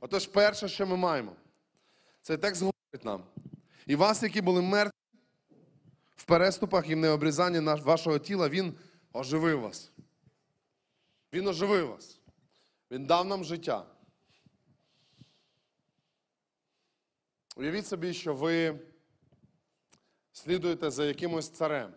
Отож, 0.00 0.26
перше, 0.26 0.68
що 0.68 0.86
ми 0.86 0.96
маємо, 0.96 1.36
цей 2.20 2.36
текст 2.36 2.60
говорить 2.62 3.04
нам. 3.04 3.24
І 3.86 3.96
вас, 3.96 4.22
які 4.22 4.40
були 4.40 4.62
мертві 4.62 4.91
в 6.22 6.24
переступах 6.24 6.88
і 6.88 6.94
в 6.94 6.98
необрізанні 6.98 7.60
вашого 7.60 8.18
тіла, 8.18 8.48
Він 8.48 8.78
оживив 9.12 9.60
вас. 9.60 9.92
Він 11.32 11.46
оживив 11.48 11.88
вас. 11.88 12.20
Він 12.90 13.06
дав 13.06 13.26
нам 13.26 13.44
життя. 13.44 13.86
Уявіть 17.56 17.86
собі, 17.86 18.14
що 18.14 18.34
ви 18.34 18.80
слідуєте 20.32 20.90
за 20.90 21.04
якимось 21.04 21.50
царем. 21.50 21.94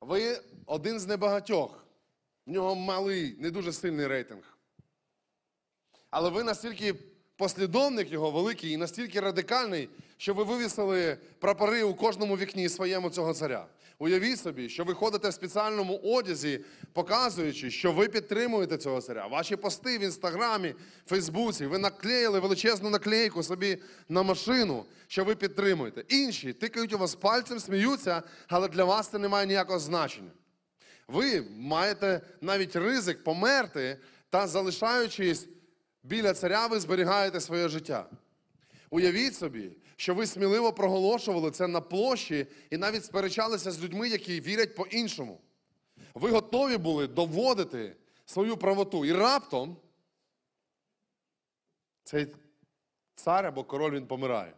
Ви 0.00 0.40
один 0.66 1.00
з 1.00 1.06
небагатьох. 1.06 1.86
В 2.46 2.50
нього 2.50 2.74
малий, 2.74 3.36
не 3.38 3.50
дуже 3.50 3.72
сильний 3.72 4.06
рейтинг. 4.06 4.58
Але 6.10 6.30
ви 6.30 6.42
настільки 6.42 7.11
послідовник 7.42 8.12
його 8.12 8.30
великий 8.30 8.70
і 8.70 8.76
настільки 8.76 9.20
радикальний, 9.20 9.88
що 10.16 10.34
ви 10.34 10.44
вивісили 10.44 11.16
прапори 11.38 11.82
у 11.82 11.94
кожному 11.94 12.36
вікні 12.36 12.68
своєму 12.68 13.10
цього 13.10 13.34
царя. 13.34 13.66
Уявіть 13.98 14.40
собі, 14.40 14.68
що 14.68 14.84
ви 14.84 14.94
ходите 14.94 15.28
в 15.28 15.34
спеціальному 15.34 15.96
одязі, 15.96 16.60
показуючи, 16.92 17.70
що 17.70 17.92
ви 17.92 18.08
підтримуєте 18.08 18.78
цього 18.78 19.00
царя. 19.00 19.26
Ваші 19.26 19.56
пости 19.56 19.98
в 19.98 20.00
інстаграмі, 20.00 20.74
Фейсбуці, 21.06 21.66
ви 21.66 21.78
наклеїли 21.78 22.40
величезну 22.40 22.90
наклейку 22.90 23.42
собі 23.42 23.78
на 24.08 24.22
машину, 24.22 24.84
що 25.06 25.24
ви 25.24 25.34
підтримуєте. 25.34 26.04
Інші 26.08 26.52
тикають 26.52 26.92
у 26.92 26.98
вас 26.98 27.14
пальцем, 27.14 27.60
сміються, 27.60 28.22
але 28.48 28.68
для 28.68 28.84
вас 28.84 29.08
це 29.08 29.18
не 29.18 29.28
має 29.28 29.46
ніякого 29.46 29.78
значення. 29.78 30.30
Ви 31.08 31.44
маєте 31.58 32.20
навіть 32.40 32.76
ризик 32.76 33.24
померти 33.24 33.98
та 34.30 34.46
залишаючись 34.46 35.48
біля 36.02 36.34
царя, 36.34 36.66
ви 36.66 36.80
зберігаєте 36.80 37.40
своє 37.40 37.68
життя. 37.68 38.10
Уявіть 38.90 39.36
собі, 39.36 39.76
що 39.96 40.14
ви 40.14 40.26
сміливо 40.26 40.72
проголошували 40.72 41.50
це 41.50 41.66
на 41.66 41.80
площі 41.80 42.46
і 42.70 42.76
навіть 42.76 43.04
сперечалися 43.04 43.70
з 43.70 43.82
людьми, 43.82 44.08
які 44.08 44.40
вірять 44.40 44.74
по-іншому. 44.74 45.40
Ви 46.14 46.30
готові 46.30 46.76
були 46.76 47.06
доводити 47.06 47.96
свою 48.26 48.56
правоту. 48.56 49.04
І 49.04 49.12
раптом 49.12 49.76
цей 52.04 52.34
цар 53.14 53.46
або 53.46 53.64
король 53.64 53.94
він 53.94 54.06
помирає. 54.06 54.54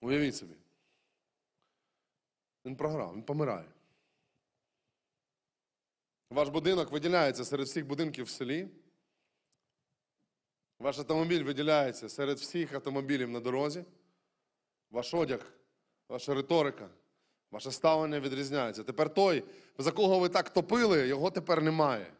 Уявіть 0.00 0.36
собі. 0.36 0.54
Він 2.64 2.76
програв, 2.76 3.14
він 3.14 3.22
помирає. 3.22 3.68
Ваш 6.30 6.48
будинок 6.48 6.92
виділяється 6.92 7.44
серед 7.44 7.66
всіх 7.66 7.86
будинків 7.86 8.24
в 8.24 8.30
селі. 8.30 8.68
Ваш 10.82 10.98
автомобіль 10.98 11.42
виділяється 11.42 12.08
серед 12.08 12.38
всіх 12.38 12.74
автомобілів 12.74 13.30
на 13.30 13.40
дорозі. 13.40 13.84
Ваш 14.90 15.14
одяг, 15.14 15.52
ваша 16.08 16.34
риторика, 16.34 16.88
ваше 17.50 17.70
ставлення 17.70 18.20
відрізняється. 18.20 18.84
Тепер 18.84 19.14
той, 19.14 19.44
за 19.78 19.92
кого 19.92 20.18
ви 20.18 20.28
так 20.28 20.50
топили, 20.50 21.08
його 21.08 21.30
тепер 21.30 21.62
немає. 21.62 22.12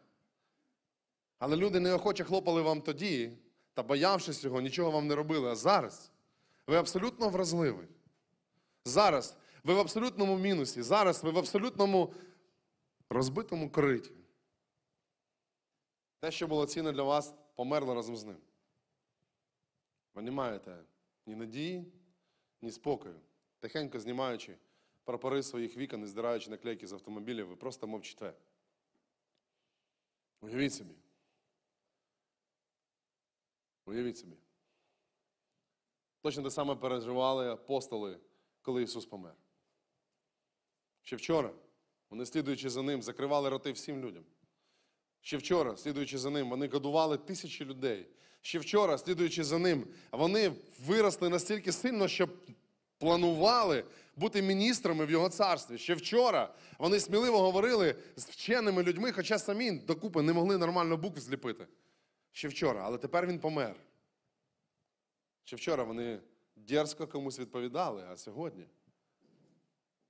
Але 1.39 1.55
люди 1.55 1.79
неохоче 1.79 2.23
хлопали 2.23 2.61
вам 2.61 2.81
тоді, 2.81 3.31
та 3.73 3.83
боявшись 3.83 4.43
його, 4.43 4.61
нічого 4.61 4.91
вам 4.91 5.07
не 5.07 5.15
робили. 5.15 5.51
А 5.51 5.55
зараз 5.55 6.11
ви 6.67 6.75
абсолютно 6.75 7.29
вразливі. 7.29 7.87
Зараз 8.85 9.37
ви 9.63 9.73
в 9.73 9.79
абсолютному 9.79 10.37
мінусі. 10.37 10.81
Зараз 10.81 11.23
ви 11.23 11.31
в 11.31 11.37
абсолютному 11.37 12.13
розбитому 13.09 13.69
кориті. 13.69 14.11
Те, 16.19 16.31
що 16.31 16.47
було 16.47 16.65
цінне 16.65 16.91
для 16.91 17.03
вас, 17.03 17.33
померло 17.55 17.95
разом 17.95 18.17
з 18.17 18.23
ним. 18.23 18.37
Ви 20.13 20.21
не 20.21 20.31
маєте 20.31 20.85
ні 21.25 21.35
надії, 21.35 21.93
ні 22.61 22.71
спокою. 22.71 23.19
Тихенько 23.59 23.99
знімаючи 23.99 24.57
прапори 25.03 25.43
своїх 25.43 25.77
вікон 25.77 26.03
і 26.03 26.07
здираючи 26.07 26.49
наклейки 26.49 26.87
з 26.87 26.93
автомобілів, 26.93 27.47
ви 27.47 27.55
просто 27.55 27.87
мовчите. 27.87 28.33
Уявіть 30.41 30.73
собі. 30.73 30.93
Уявіть 33.85 34.17
собі. 34.17 34.35
Точно 36.21 36.43
те 36.43 36.51
саме 36.51 36.75
переживали 36.75 37.51
апостоли, 37.51 38.19
коли 38.61 38.83
Ісус 38.83 39.05
помер. 39.05 39.35
Ще 41.01 41.15
вчора, 41.15 41.53
вони, 42.09 42.25
слідуючи 42.25 42.69
за 42.69 42.81
ним, 42.81 43.01
закривали 43.01 43.49
роти 43.49 43.71
всім 43.71 44.01
людям. 44.01 44.25
Ще 45.21 45.37
вчора, 45.37 45.77
слідуючи 45.77 46.17
за 46.17 46.29
ним, 46.29 46.49
вони 46.49 46.67
годували 46.67 47.17
тисячі 47.17 47.65
людей. 47.65 48.07
Ще 48.45 48.59
вчора, 48.59 48.97
слідуючи 48.97 49.43
за 49.43 49.57
ним, 49.57 49.87
вони 50.11 50.51
виросли 50.85 51.29
настільки 51.29 51.71
сильно, 51.71 52.07
що 52.07 52.29
планували 52.97 53.85
бути 54.15 54.41
міністрами 54.41 55.05
в 55.05 55.11
його 55.11 55.29
царстві. 55.29 55.77
Ще 55.77 55.95
вчора 55.95 56.53
вони 56.77 56.99
сміливо 56.99 57.39
говорили 57.39 57.95
з 58.15 58.25
вченими 58.25 58.83
людьми, 58.83 59.11
хоча 59.11 59.39
самі 59.39 59.71
докупи 59.71 60.21
не 60.21 60.33
могли 60.33 60.57
нормально 60.57 60.97
букв 60.97 61.19
зліпити. 61.19 61.67
Ще 62.31 62.47
вчора, 62.47 62.81
але 62.83 62.97
тепер 62.97 63.27
він 63.27 63.39
помер. 63.39 63.75
Ще 65.43 65.55
вчора 65.55 65.83
вони 65.83 66.19
дерзко 66.55 67.07
комусь 67.07 67.39
відповідали, 67.39 68.05
а 68.11 68.17
сьогодні. 68.17 68.65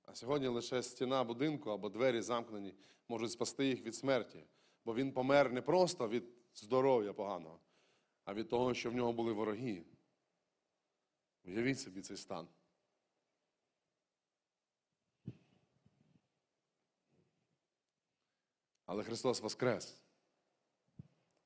А 0.06 0.14
сьогодні 0.14 0.48
лише 0.48 0.82
стіна 0.82 1.24
будинку 1.24 1.70
або 1.70 1.88
двері 1.88 2.20
замкнені 2.20 2.74
можуть 3.08 3.32
спасти 3.32 3.66
їх 3.66 3.82
від 3.82 3.94
смерті. 3.94 4.44
Бо 4.84 4.94
він 4.94 5.12
помер 5.12 5.52
не 5.52 5.62
просто 5.62 6.08
від 6.08 6.24
здоров'я 6.54 7.12
поганого, 7.12 7.58
а 8.24 8.34
від 8.34 8.48
того, 8.48 8.74
що 8.74 8.90
в 8.90 8.94
нього 8.94 9.12
були 9.12 9.32
вороги. 9.32 9.82
Уявіть 11.44 11.80
собі 11.80 12.00
цей 12.00 12.16
стан. 12.16 12.48
Але 18.86 19.02
Христос 19.02 19.40
Воскрес. 19.40 19.96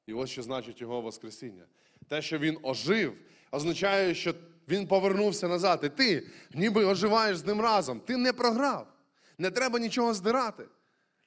І 0.06 0.12
ось 0.12 0.30
що 0.30 0.42
значить 0.42 0.80
Його 0.80 1.00
Воскресіння. 1.00 1.66
Те, 2.08 2.22
що 2.22 2.38
Він 2.38 2.58
ожив, 2.62 3.18
означає, 3.50 4.14
що 4.14 4.34
Він 4.68 4.86
повернувся 4.86 5.48
назад. 5.48 5.80
І 5.84 5.88
ти 5.88 6.30
ніби 6.54 6.84
оживаєш 6.84 7.36
з 7.36 7.46
ним 7.46 7.60
разом. 7.60 8.00
Ти 8.00 8.16
не 8.16 8.32
програв. 8.32 8.92
Не 9.38 9.50
треба 9.50 9.78
нічого 9.78 10.14
здирати. 10.14 10.68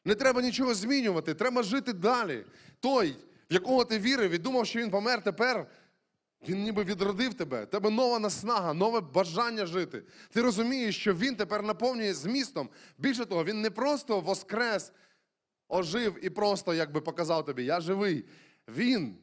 Не 0.06 0.16
треба 0.16 0.42
нічого 0.42 0.74
змінювати. 0.74 1.34
Треба 1.34 1.64
жити 1.64 1.94
далі. 1.94 2.46
Той, 2.80 3.16
в 3.52 3.54
якого 3.54 3.86
ти 3.86 4.00
вірив 4.00 4.32
і 4.32 4.38
думав, 4.38 4.68
що 4.68 4.80
він 4.80 4.90
помер 4.90 5.24
тепер. 5.24 5.68
Він 6.48 6.64
ніби 6.64 6.84
відродив 6.84 7.34
тебе, 7.34 7.66
тебе 7.66 7.90
нова 7.90 8.20
наснага, 8.20 8.74
нове 8.74 9.02
бажання 9.02 9.66
жити. 9.66 10.04
Ти 10.30 10.42
розумієш, 10.42 10.98
що 10.98 11.14
він 11.14 11.36
тепер 11.36 11.64
наповнює 11.64 12.14
змістом. 12.14 12.70
Більше 12.98 13.26
того, 13.26 13.44
він 13.44 13.62
не 13.62 13.70
просто 13.70 14.20
воскрес, 14.20 14.92
ожив 15.68 16.26
і 16.26 16.30
просто 16.30 16.74
якби 16.74 17.02
показав 17.02 17.46
тобі, 17.46 17.64
я 17.64 17.82
живий. 17.82 18.26
Він 18.68 19.18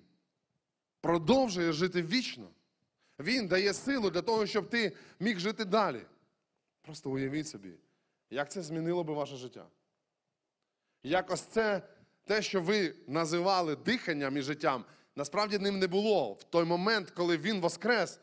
продовжує 1.01 1.73
жити 1.73 2.03
вічно. 2.03 2.49
Він 3.19 3.49
дає 3.49 3.75
силу 3.75 4.11
для 4.11 4.23
того, 4.23 4.47
щоб 4.47 4.69
ти 4.69 4.97
міг 5.21 5.39
жити 5.39 5.65
далі. 5.65 6.01
Просто 6.83 7.11
уявіть 7.11 7.49
собі, 7.49 7.75
як 8.31 8.51
це 8.51 8.63
змінило 8.63 9.05
би 9.05 9.15
ваше 9.15 9.37
життя. 9.37 9.67
Як 11.03 11.31
ось 11.31 11.41
це 11.41 11.83
те, 12.29 12.43
що 12.43 12.61
ви 12.61 12.95
називали 13.07 13.77
диханням 13.77 14.37
і 14.37 14.43
життям, 14.43 14.85
насправді 15.17 15.59
ним 15.59 15.79
не 15.79 15.87
було. 15.87 16.33
В 16.33 16.43
той 16.45 16.65
момент, 16.65 17.11
коли 17.11 17.37
він 17.37 17.61
воскрес, 17.61 18.21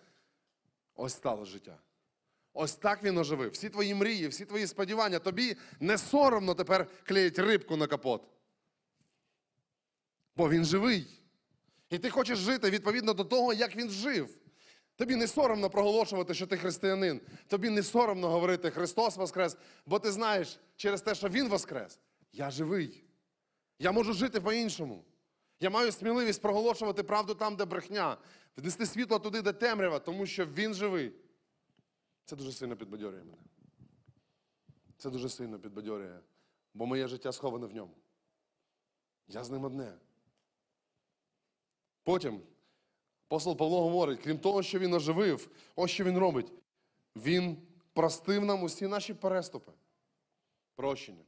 ось 0.95 1.13
стало 1.13 1.45
життя. 1.45 1.77
Ось 2.53 2.75
так 2.75 3.03
він 3.03 3.17
оживив. 3.17 3.51
Всі 3.51 3.69
твої 3.69 3.95
мрії, 3.95 4.27
всі 4.27 4.45
твої 4.45 4.67
сподівання. 4.67 5.19
Тобі 5.19 5.57
не 5.79 5.97
соромно 5.97 6.53
тепер 6.53 6.87
клеїть 7.03 7.39
рибку 7.39 7.77
на 7.77 7.87
капот. 7.87 8.21
Бо 10.35 10.49
він 10.49 10.65
живий. 10.65 11.21
І 11.89 11.99
ти 11.99 12.09
хочеш 12.09 12.39
жити 12.39 12.69
відповідно 12.69 13.13
до 13.13 13.23
того, 13.23 13.53
як 13.53 13.75
він 13.75 13.89
жив. 13.89 14.37
Тобі 14.95 15.15
не 15.15 15.27
соромно 15.27 15.69
проголошувати, 15.69 16.33
що 16.33 16.47
ти 16.47 16.57
християнин. 16.57 17.21
Тобі 17.47 17.69
не 17.69 17.83
соромно 17.83 18.29
говорити 18.29 18.71
Христос 18.71 19.17
Воскрес, 19.17 19.57
бо 19.85 19.99
ти 19.99 20.11
знаєш 20.11 20.59
через 20.75 21.01
те, 21.01 21.15
що 21.15 21.29
Він 21.29 21.49
Воскрес, 21.49 21.99
я 22.33 22.51
живий. 22.51 23.04
Я 23.79 23.91
можу 23.91 24.13
жити 24.13 24.41
по-іншому. 24.41 25.03
Я 25.59 25.69
маю 25.69 25.91
сміливість 25.91 26.41
проголошувати 26.41 27.03
правду 27.03 27.35
там, 27.35 27.55
де 27.55 27.65
брехня, 27.65 28.17
внести 28.57 28.85
світло 28.85 29.19
туди, 29.19 29.41
де 29.41 29.53
темрява, 29.53 29.99
тому 29.99 30.25
що 30.25 30.45
Він 30.45 30.73
живий. 30.73 31.13
Це 32.25 32.35
дуже 32.35 32.51
сильно 32.51 32.77
підбадьорює 32.77 33.23
мене. 33.23 33.43
Це 34.97 35.09
дуже 35.09 35.29
сильно 35.29 35.59
підбадьорює, 35.59 36.19
бо 36.73 36.85
моє 36.85 37.07
життя 37.07 37.31
сховане 37.31 37.65
в 37.65 37.75
ньому. 37.75 37.93
Я 39.27 39.43
з 39.43 39.49
ним 39.49 39.63
одне. 39.63 39.93
Потім 42.03 42.41
апостол 43.27 43.57
Павло 43.57 43.81
говорить, 43.81 44.19
крім 44.23 44.39
того, 44.39 44.63
що 44.63 44.79
він 44.79 44.93
оживив, 44.93 45.49
ось 45.75 45.91
що 45.91 46.03
він 46.03 46.17
робить. 46.17 46.51
Він 47.15 47.57
простив 47.93 48.45
нам 48.45 48.63
усі 48.63 48.87
наші 48.87 49.13
переступи. 49.13 49.71
Прощення. 50.75 51.23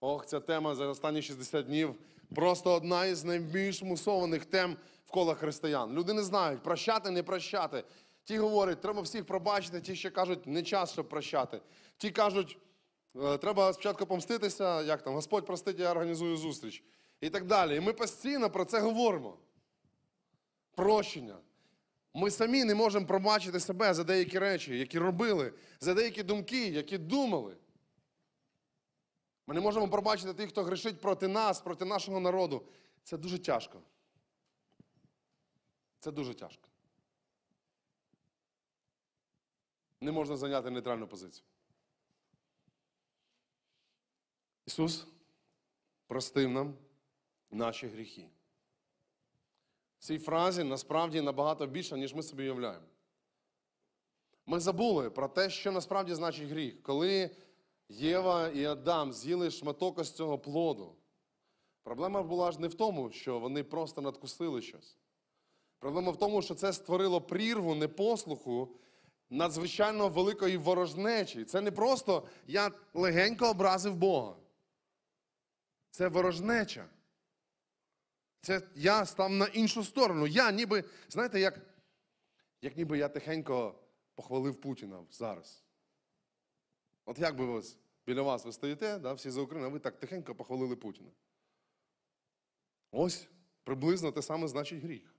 Ох, 0.00 0.26
ця 0.26 0.40
тема 0.40 0.74
за 0.74 0.86
останні 0.86 1.22
60 1.22 1.66
днів 1.66 1.94
просто 2.34 2.72
одна 2.72 3.06
із 3.06 3.24
найбільш 3.24 3.82
мусованих 3.82 4.44
тем 4.44 4.76
в 5.06 5.10
колах 5.10 5.38
християн. 5.38 5.92
Люди 5.92 6.12
не 6.12 6.22
знають, 6.22 6.62
прощати, 6.62 7.10
не 7.10 7.22
прощати. 7.22 7.84
Ті 8.24 8.38
говорять, 8.38 8.80
треба 8.80 9.02
всіх 9.02 9.26
пробачити, 9.26 9.80
ті 9.80 9.96
ще 9.96 10.10
кажуть, 10.10 10.46
не 10.46 10.62
час, 10.62 10.92
щоб 10.92 11.08
прощати. 11.08 11.60
Ті 11.96 12.10
кажуть, 12.10 12.58
«Е, 13.16 13.38
треба 13.38 13.72
спочатку 13.72 14.06
помститися, 14.06 14.82
як 14.82 15.02
там, 15.02 15.14
Господь 15.14 15.46
простить, 15.46 15.80
я 15.80 15.90
організую 15.90 16.36
зустріч. 16.36 16.84
І 17.20 17.30
так 17.30 17.46
далі. 17.46 17.76
І 17.76 17.80
ми 17.80 17.92
постійно 17.92 18.50
про 18.50 18.64
це 18.64 18.80
говоримо. 18.80 19.36
Прощення. 20.74 21.36
Ми 22.14 22.30
самі 22.30 22.64
не 22.64 22.74
можемо 22.74 23.06
пробачити 23.06 23.60
себе 23.60 23.94
за 23.94 24.04
деякі 24.04 24.38
речі, 24.38 24.78
які 24.78 24.98
робили, 24.98 25.52
за 25.80 25.94
деякі 25.94 26.22
думки, 26.22 26.66
які 26.66 26.98
думали. 26.98 27.56
Ми 29.50 29.54
не 29.54 29.60
можемо 29.60 29.88
пробачити 29.88 30.34
тих, 30.34 30.48
хто 30.48 30.62
грішить 30.62 31.00
проти 31.00 31.28
нас, 31.28 31.60
проти 31.60 31.84
нашого 31.84 32.20
народу. 32.20 32.66
Це 33.02 33.18
дуже 33.18 33.38
тяжко. 33.38 33.82
Це 36.00 36.12
дуже 36.12 36.34
тяжко. 36.34 36.68
Не 40.00 40.12
можна 40.12 40.36
зайняти 40.36 40.70
нейтральну 40.70 41.08
позицію. 41.08 41.44
Ісус 44.66 45.06
простив 46.06 46.50
нам 46.50 46.74
наші 47.50 47.86
гріхи. 47.88 48.28
В 49.98 50.04
цій 50.04 50.18
фразі 50.18 50.64
насправді 50.64 51.20
набагато 51.20 51.66
більше, 51.66 51.98
ніж 51.98 52.14
ми 52.14 52.22
собі 52.22 52.42
уявляємо. 52.42 52.86
Ми 54.46 54.60
забули 54.60 55.10
про 55.10 55.28
те, 55.28 55.50
що 55.50 55.72
насправді 55.72 56.14
значить 56.14 56.48
гріх. 56.48 56.82
Коли 56.82 57.30
Єва 57.90 58.48
і 58.48 58.64
Адам 58.64 59.12
з'їли 59.12 59.50
шматок 59.50 59.98
із 60.00 60.10
цього 60.10 60.38
плоду. 60.38 60.96
Проблема 61.82 62.22
була 62.22 62.52
ж 62.52 62.60
не 62.60 62.68
в 62.68 62.74
тому, 62.74 63.10
що 63.10 63.38
вони 63.38 63.64
просто 63.64 64.00
надкусили 64.00 64.62
щось. 64.62 64.96
Проблема 65.78 66.12
в 66.12 66.16
тому, 66.16 66.42
що 66.42 66.54
це 66.54 66.72
створило 66.72 67.20
прірву 67.20 67.74
непослуху 67.74 68.68
надзвичайно 69.30 70.08
великої 70.08 70.56
ворожнечі. 70.56 71.44
Це 71.44 71.60
не 71.60 71.70
просто 71.70 72.26
я 72.46 72.70
легенько 72.94 73.50
образив 73.50 73.94
Бога. 73.94 74.36
Це 75.90 76.08
ворожнеча. 76.08 76.88
Це 78.40 78.62
я 78.74 79.06
став 79.06 79.30
на 79.30 79.46
іншу 79.46 79.84
сторону. 79.84 80.26
Я 80.26 80.52
ніби, 80.52 80.84
знаєте, 81.08 81.40
як, 81.40 81.60
як 82.62 82.76
ніби 82.76 82.98
я 82.98 83.08
тихенько 83.08 83.74
похвалив 84.14 84.60
Путіна 84.60 85.04
зараз. 85.10 85.64
От 87.10 87.18
як 87.18 87.36
би 87.36 87.44
ви 87.44 87.62
біля 88.06 88.22
вас 88.22 88.44
ви 88.44 88.52
стоїте, 88.52 88.98
да, 88.98 89.12
всі 89.12 89.30
за 89.30 89.40
Україну, 89.40 89.66
а 89.66 89.70
ви 89.70 89.78
так 89.78 90.00
тихенько 90.00 90.34
похвалили 90.34 90.76
Путіна. 90.76 91.10
Ось 92.90 93.28
приблизно 93.64 94.12
те 94.12 94.22
саме 94.22 94.48
значить 94.48 94.82
гріх. 94.82 95.14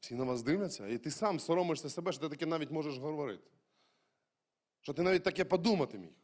Всі 0.00 0.14
на 0.14 0.24
вас 0.24 0.42
дивляться, 0.42 0.88
і 0.88 0.98
ти 0.98 1.10
сам 1.10 1.40
соромишся 1.40 1.90
себе, 1.90 2.12
що 2.12 2.20
ти 2.20 2.28
таке 2.28 2.46
навіть 2.46 2.70
можеш 2.70 2.98
говорити. 2.98 3.50
Що 4.80 4.94
ти 4.94 5.02
навіть 5.02 5.22
таке 5.22 5.44
подумати 5.44 5.98
міг. 5.98 6.14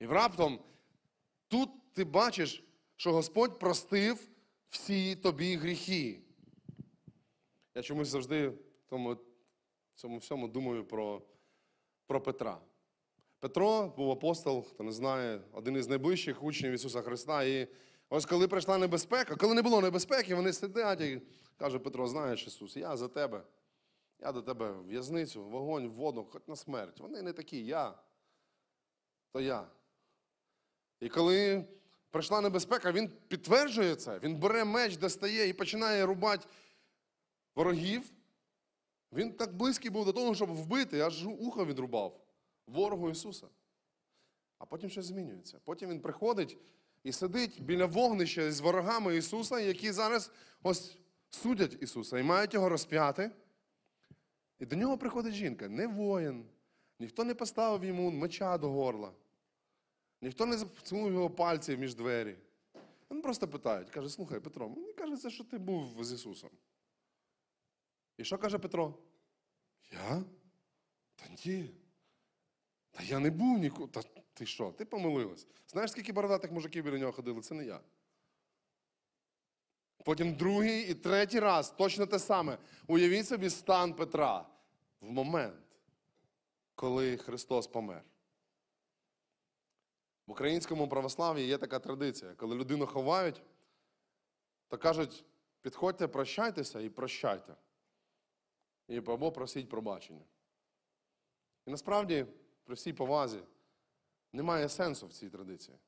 І 0.00 0.06
раптом 0.06 0.64
тут 1.48 1.92
ти 1.92 2.04
бачиш, 2.04 2.64
що 2.96 3.12
Господь 3.12 3.58
простив 3.58 4.28
всі 4.68 5.16
тобі 5.16 5.56
гріхи. 5.56 6.22
Я 7.74 7.82
чомусь 7.82 8.08
завжди 8.08 8.48
в 8.48 8.56
цьому 9.94 10.18
всьому 10.18 10.48
думаю 10.48 10.84
про 10.84 11.22
про 12.06 12.20
Петра. 12.20 12.60
Петро 13.40 13.92
був 13.96 14.10
апостол, 14.10 14.64
хто 14.64 14.84
не 14.84 14.92
знає, 14.92 15.40
один 15.52 15.76
із 15.76 15.88
найближчих 15.88 16.42
учнів 16.42 16.72
Ісуса 16.72 17.02
Христа. 17.02 17.42
І 17.44 17.68
ось 18.08 18.26
коли 18.26 18.48
прийшла 18.48 18.78
небезпека, 18.78 19.36
коли 19.36 19.54
не 19.54 19.62
було 19.62 19.80
небезпеки, 19.80 20.34
вони 20.34 20.52
сидять 20.52 21.00
і 21.00 21.22
каже 21.56 21.78
Петро, 21.78 22.08
знаєш, 22.08 22.46
Ісус, 22.46 22.76
я 22.76 22.96
за 22.96 23.08
тебе. 23.08 23.42
Я 24.18 24.32
до 24.32 24.42
тебе 24.42 24.70
в 24.70 24.86
в'язницю, 24.86 25.44
вогонь, 25.44 25.88
в 25.88 25.92
воду, 25.92 26.28
хоч 26.32 26.42
на 26.46 26.56
смерть. 26.56 27.00
Вони 27.00 27.22
не 27.22 27.32
такі, 27.32 27.64
я. 27.64 27.94
То 29.32 29.40
я. 29.40 29.66
І 31.00 31.08
коли 31.08 31.64
прийшла 32.10 32.40
небезпека, 32.40 32.92
він 32.92 33.08
підтверджує 33.08 33.96
це. 33.96 34.18
Він 34.18 34.36
бере 34.36 34.64
меч, 34.64 34.96
достає 34.96 35.48
і 35.48 35.52
починає 35.52 36.06
рубати 36.06 36.46
ворогів. 37.54 38.10
Він 39.12 39.32
так 39.32 39.56
близький 39.56 39.90
був 39.90 40.04
до 40.04 40.12
того, 40.12 40.34
щоб 40.34 40.50
вбити, 40.50 41.00
аж 41.00 41.26
ухо 41.26 41.66
відрубав 41.66 42.20
ворогу 42.66 43.10
Ісуса. 43.10 43.46
А 44.58 44.64
потім 44.64 44.90
щось 44.90 45.06
змінюється. 45.06 45.58
Потім 45.64 45.90
він 45.90 46.00
приходить 46.00 46.58
і 47.02 47.12
сидить 47.12 47.62
біля 47.62 47.86
вогнища 47.86 48.52
з 48.52 48.60
ворогами 48.60 49.16
Ісуса, 49.16 49.60
які 49.60 49.92
зараз 49.92 50.30
ось 50.62 50.98
судять 51.30 51.76
Ісуса 51.80 52.18
і 52.18 52.22
мають 52.22 52.54
його 52.54 52.68
розп'яти. 52.68 53.30
І 54.58 54.66
до 54.66 54.76
нього 54.76 54.98
приходить 54.98 55.34
жінка, 55.34 55.68
не 55.68 55.86
воїн, 55.86 56.44
ніхто 57.00 57.24
не 57.24 57.34
поставив 57.34 57.84
йому 57.84 58.10
меча 58.10 58.58
до 58.58 58.70
горла, 58.70 59.12
ніхто 60.22 60.46
не 60.46 60.56
засунув 60.56 61.12
його 61.12 61.30
пальці 61.30 61.76
між 61.76 61.94
двері. 61.94 62.36
Він 63.10 63.22
просто 63.22 63.48
питають, 63.48 63.90
каже, 63.90 64.08
слухай, 64.08 64.40
Петро, 64.40 64.68
мені 64.68 64.92
кажеться, 64.92 65.30
що 65.30 65.44
ти 65.44 65.58
був 65.58 66.04
з 66.04 66.12
Ісусом. 66.12 66.50
І 68.16 68.24
що 68.24 68.38
каже 68.38 68.58
Петро? 68.58 68.94
Я? 69.92 70.24
Та 71.16 71.24
ні. 71.44 71.70
Та 72.90 73.02
я 73.02 73.18
не 73.18 73.30
був 73.30 73.58
ніколи. 73.58 73.88
Та 73.88 74.02
ти 74.34 74.46
що? 74.46 74.72
Ти 74.72 74.84
помилилась. 74.84 75.46
Знаєш, 75.68 75.90
скільки 75.90 76.12
бородатих 76.12 76.52
мужиків 76.52 76.84
біля 76.84 76.98
нього 76.98 77.12
ходили? 77.12 77.40
Це 77.40 77.54
не 77.54 77.64
я. 77.64 77.80
Потім 80.04 80.34
другий 80.34 80.90
і 80.90 80.94
третій 80.94 81.40
раз 81.40 81.70
точно 81.70 82.06
те 82.06 82.18
саме. 82.18 82.58
Уявіть 82.86 83.28
собі 83.28 83.50
стан 83.50 83.94
Петра 83.94 84.46
в 85.00 85.10
момент, 85.10 85.64
коли 86.74 87.16
Христос 87.16 87.66
помер. 87.66 88.04
В 90.26 90.30
українському 90.30 90.88
православ'ї 90.88 91.46
є 91.46 91.58
така 91.58 91.78
традиція, 91.78 92.34
коли 92.34 92.56
людину 92.56 92.86
ховають, 92.86 93.42
то 94.68 94.78
кажуть, 94.78 95.24
підходьте, 95.60 96.08
прощайтеся 96.08 96.80
і 96.80 96.88
прощайте. 96.88 97.56
І 98.88 98.98
або 98.98 99.32
просіть 99.32 99.68
пробачення. 99.68 100.24
І 101.66 101.70
насправді, 101.70 102.26
при 102.64 102.74
всій 102.74 102.92
повазі, 102.92 103.40
немає 104.32 104.68
сенсу 104.68 105.06
в 105.06 105.12
цій 105.12 105.30
традиції. 105.30 105.78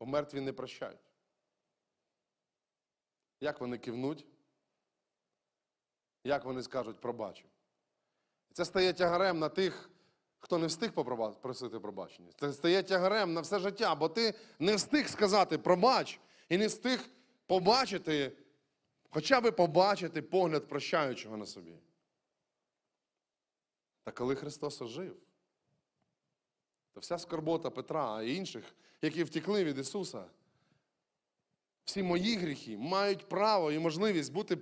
Бо 0.00 0.06
мертві 0.06 0.40
не 0.40 0.52
прощають. 0.52 1.00
Як 3.40 3.60
вони 3.60 3.78
кивнуть? 3.78 4.26
Як 6.24 6.44
вони 6.44 6.62
скажуть 6.62 7.00
пробачу? 7.00 7.44
І 8.50 8.54
це 8.54 8.64
стає 8.64 8.92
тягарем 8.92 9.38
на 9.38 9.48
тих, 9.48 9.90
хто 10.38 10.58
не 10.58 10.66
встиг 10.66 10.92
просити 11.42 11.80
пробачення. 11.80 12.30
Це 12.40 12.52
стає 12.52 12.82
тягарем 12.82 13.32
на 13.32 13.40
все 13.40 13.58
життя, 13.58 13.94
бо 13.94 14.08
ти 14.08 14.34
не 14.58 14.76
встиг 14.76 15.08
сказати 15.08 15.58
пробач 15.58 16.20
і 16.48 16.58
не 16.58 16.66
встиг 16.66 17.08
побачити, 17.46 18.32
хоча 19.10 19.40
би 19.40 19.52
побачити 19.52 20.22
погляд 20.22 20.68
прощаючого 20.68 21.36
на 21.36 21.46
собі. 21.46 21.78
Та 24.06 24.12
коли 24.12 24.34
Христос 24.34 24.82
ожив, 24.82 25.16
то 26.92 27.00
вся 27.00 27.18
скорбота 27.18 27.70
Петра 27.70 28.22
і 28.22 28.34
інших, 28.34 28.64
які 29.02 29.24
втекли 29.24 29.64
від 29.64 29.78
Ісуса, 29.78 30.24
всі 31.84 32.02
мої 32.02 32.36
гріхи 32.36 32.76
мають 32.76 33.28
право 33.28 33.72
і 33.72 33.78
можливість 33.78 34.32
бути 34.32 34.58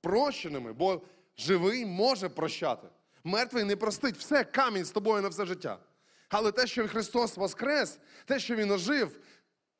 прощеними, 0.00 0.72
бо 0.72 1.02
живий 1.36 1.86
може 1.86 2.28
прощати. 2.28 2.88
Мертвий 3.24 3.64
не 3.64 3.76
простить 3.76 4.16
все, 4.16 4.44
камінь 4.44 4.84
з 4.84 4.90
тобою 4.90 5.22
на 5.22 5.28
все 5.28 5.46
життя. 5.46 5.78
Але 6.28 6.52
те, 6.52 6.66
що 6.66 6.88
Христос 6.88 7.36
воскрес, 7.36 7.98
те, 8.24 8.38
що 8.38 8.56
Він 8.56 8.70
ожив, 8.70 9.20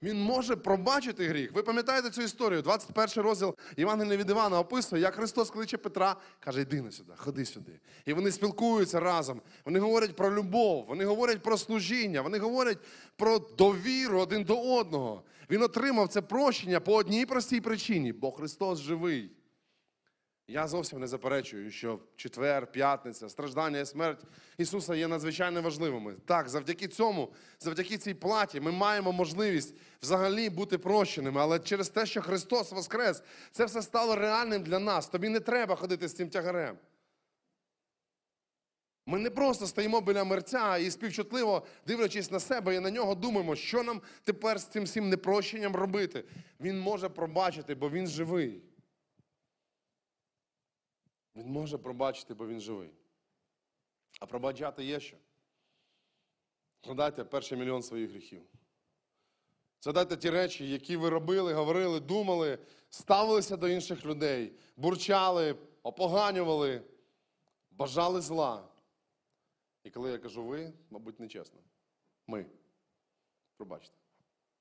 Він 0.04 0.22
може 0.22 0.56
пробачити 0.56 1.28
гріх. 1.28 1.52
Ви 1.52 1.62
пам'ятаєте 1.62 2.10
цю 2.10 2.22
історію? 2.22 2.62
21 2.62 3.24
розділ 3.24 3.54
Євангелія 3.76 4.16
від 4.16 4.30
Івана 4.30 4.58
описує, 4.58 5.02
як 5.02 5.14
Христос 5.14 5.50
кличе 5.50 5.76
Петра, 5.76 6.16
каже, 6.40 6.60
йди 6.60 6.82
на 6.82 6.90
сюди, 6.90 7.12
ходи 7.16 7.44
сюди. 7.44 7.72
І 8.06 8.12
вони 8.12 8.32
спілкуються 8.32 9.00
разом. 9.00 9.40
Вони 9.64 9.78
говорять 9.78 10.16
про 10.16 10.34
любов, 10.34 10.84
вони 10.88 11.04
говорять 11.04 11.42
про 11.42 11.58
служіння, 11.58 12.22
вони 12.22 12.38
говорять 12.38 12.78
про 13.16 13.38
довіру 13.38 14.20
один 14.20 14.44
до 14.44 14.76
одного. 14.76 15.22
Він 15.50 15.62
отримав 15.62 16.08
це 16.08 16.22
прощення 16.22 16.80
по 16.80 16.94
одній 16.94 17.26
простій 17.26 17.60
причині, 17.60 18.12
бо 18.12 18.30
Христос 18.30 18.78
живий. 18.80 19.30
Я 20.48 20.68
зовсім 20.68 21.00
не 21.00 21.06
заперечую, 21.06 21.70
що 21.70 21.98
четвер, 22.16 22.66
п'ятниця, 22.66 23.28
страждання 23.28 23.78
і 23.78 23.86
смерть 23.86 24.24
Ісуса 24.58 24.94
є 24.94 25.08
надзвичайно 25.08 25.62
важливими. 25.62 26.14
Так, 26.26 26.48
завдяки 26.48 26.88
цьому, 26.88 27.32
завдяки 27.60 27.98
цій 27.98 28.14
платі, 28.14 28.60
ми 28.60 28.72
маємо 28.72 29.12
можливість 29.12 29.74
взагалі 30.02 30.50
бути 30.50 30.78
прощеними. 30.78 31.40
Але 31.40 31.58
через 31.58 31.88
те, 31.88 32.06
що 32.06 32.22
Христос 32.22 32.72
Воскрес, 32.72 33.22
це 33.52 33.64
все 33.64 33.82
стало 33.82 34.16
реальним 34.16 34.62
для 34.62 34.78
нас. 34.78 35.08
Тобі 35.08 35.28
не 35.28 35.40
треба 35.40 35.76
ходити 35.76 36.08
з 36.08 36.14
цим 36.14 36.28
тягарем. 36.28 36.78
Ми 39.06 39.18
не 39.18 39.30
просто 39.30 39.66
стоїмо 39.66 40.00
біля 40.00 40.24
мерця 40.24 40.76
і 40.76 40.90
співчутливо, 40.90 41.66
дивлячись 41.86 42.30
на 42.30 42.40
себе 42.40 42.74
і 42.74 42.80
на 42.80 42.90
нього, 42.90 43.14
думаємо, 43.14 43.56
що 43.56 43.82
нам 43.82 44.00
тепер 44.24 44.60
з 44.60 44.64
цим 44.64 44.84
всім 44.84 45.08
непрощенням 45.08 45.76
робити. 45.76 46.24
Він 46.60 46.80
може 46.80 47.08
пробачити, 47.08 47.74
бо 47.74 47.90
він 47.90 48.06
живий. 48.06 48.62
Він 51.36 51.46
може 51.46 51.78
пробачити, 51.78 52.34
бо 52.34 52.46
він 52.46 52.60
живий. 52.60 52.90
А 54.20 54.26
пробачати 54.26 54.84
є 54.84 55.00
що? 55.00 55.16
Згадайте 56.84 57.24
перший 57.24 57.58
мільйон 57.58 57.82
своїх 57.82 58.10
гріхів. 58.10 58.42
Згадайте 59.80 60.16
ті 60.16 60.30
речі, 60.30 60.70
які 60.70 60.96
ви 60.96 61.08
робили, 61.08 61.54
говорили, 61.54 62.00
думали, 62.00 62.58
ставилися 62.90 63.56
до 63.56 63.68
інших 63.68 64.04
людей, 64.04 64.52
бурчали, 64.76 65.56
опоганювали, 65.82 66.82
бажали 67.70 68.20
зла. 68.20 68.68
І 69.84 69.90
коли 69.90 70.10
я 70.10 70.18
кажу 70.18 70.44
ви, 70.44 70.72
мабуть, 70.90 71.20
нечесно. 71.20 71.60
Ми. 72.26 72.46
Пробачте. 73.56 73.96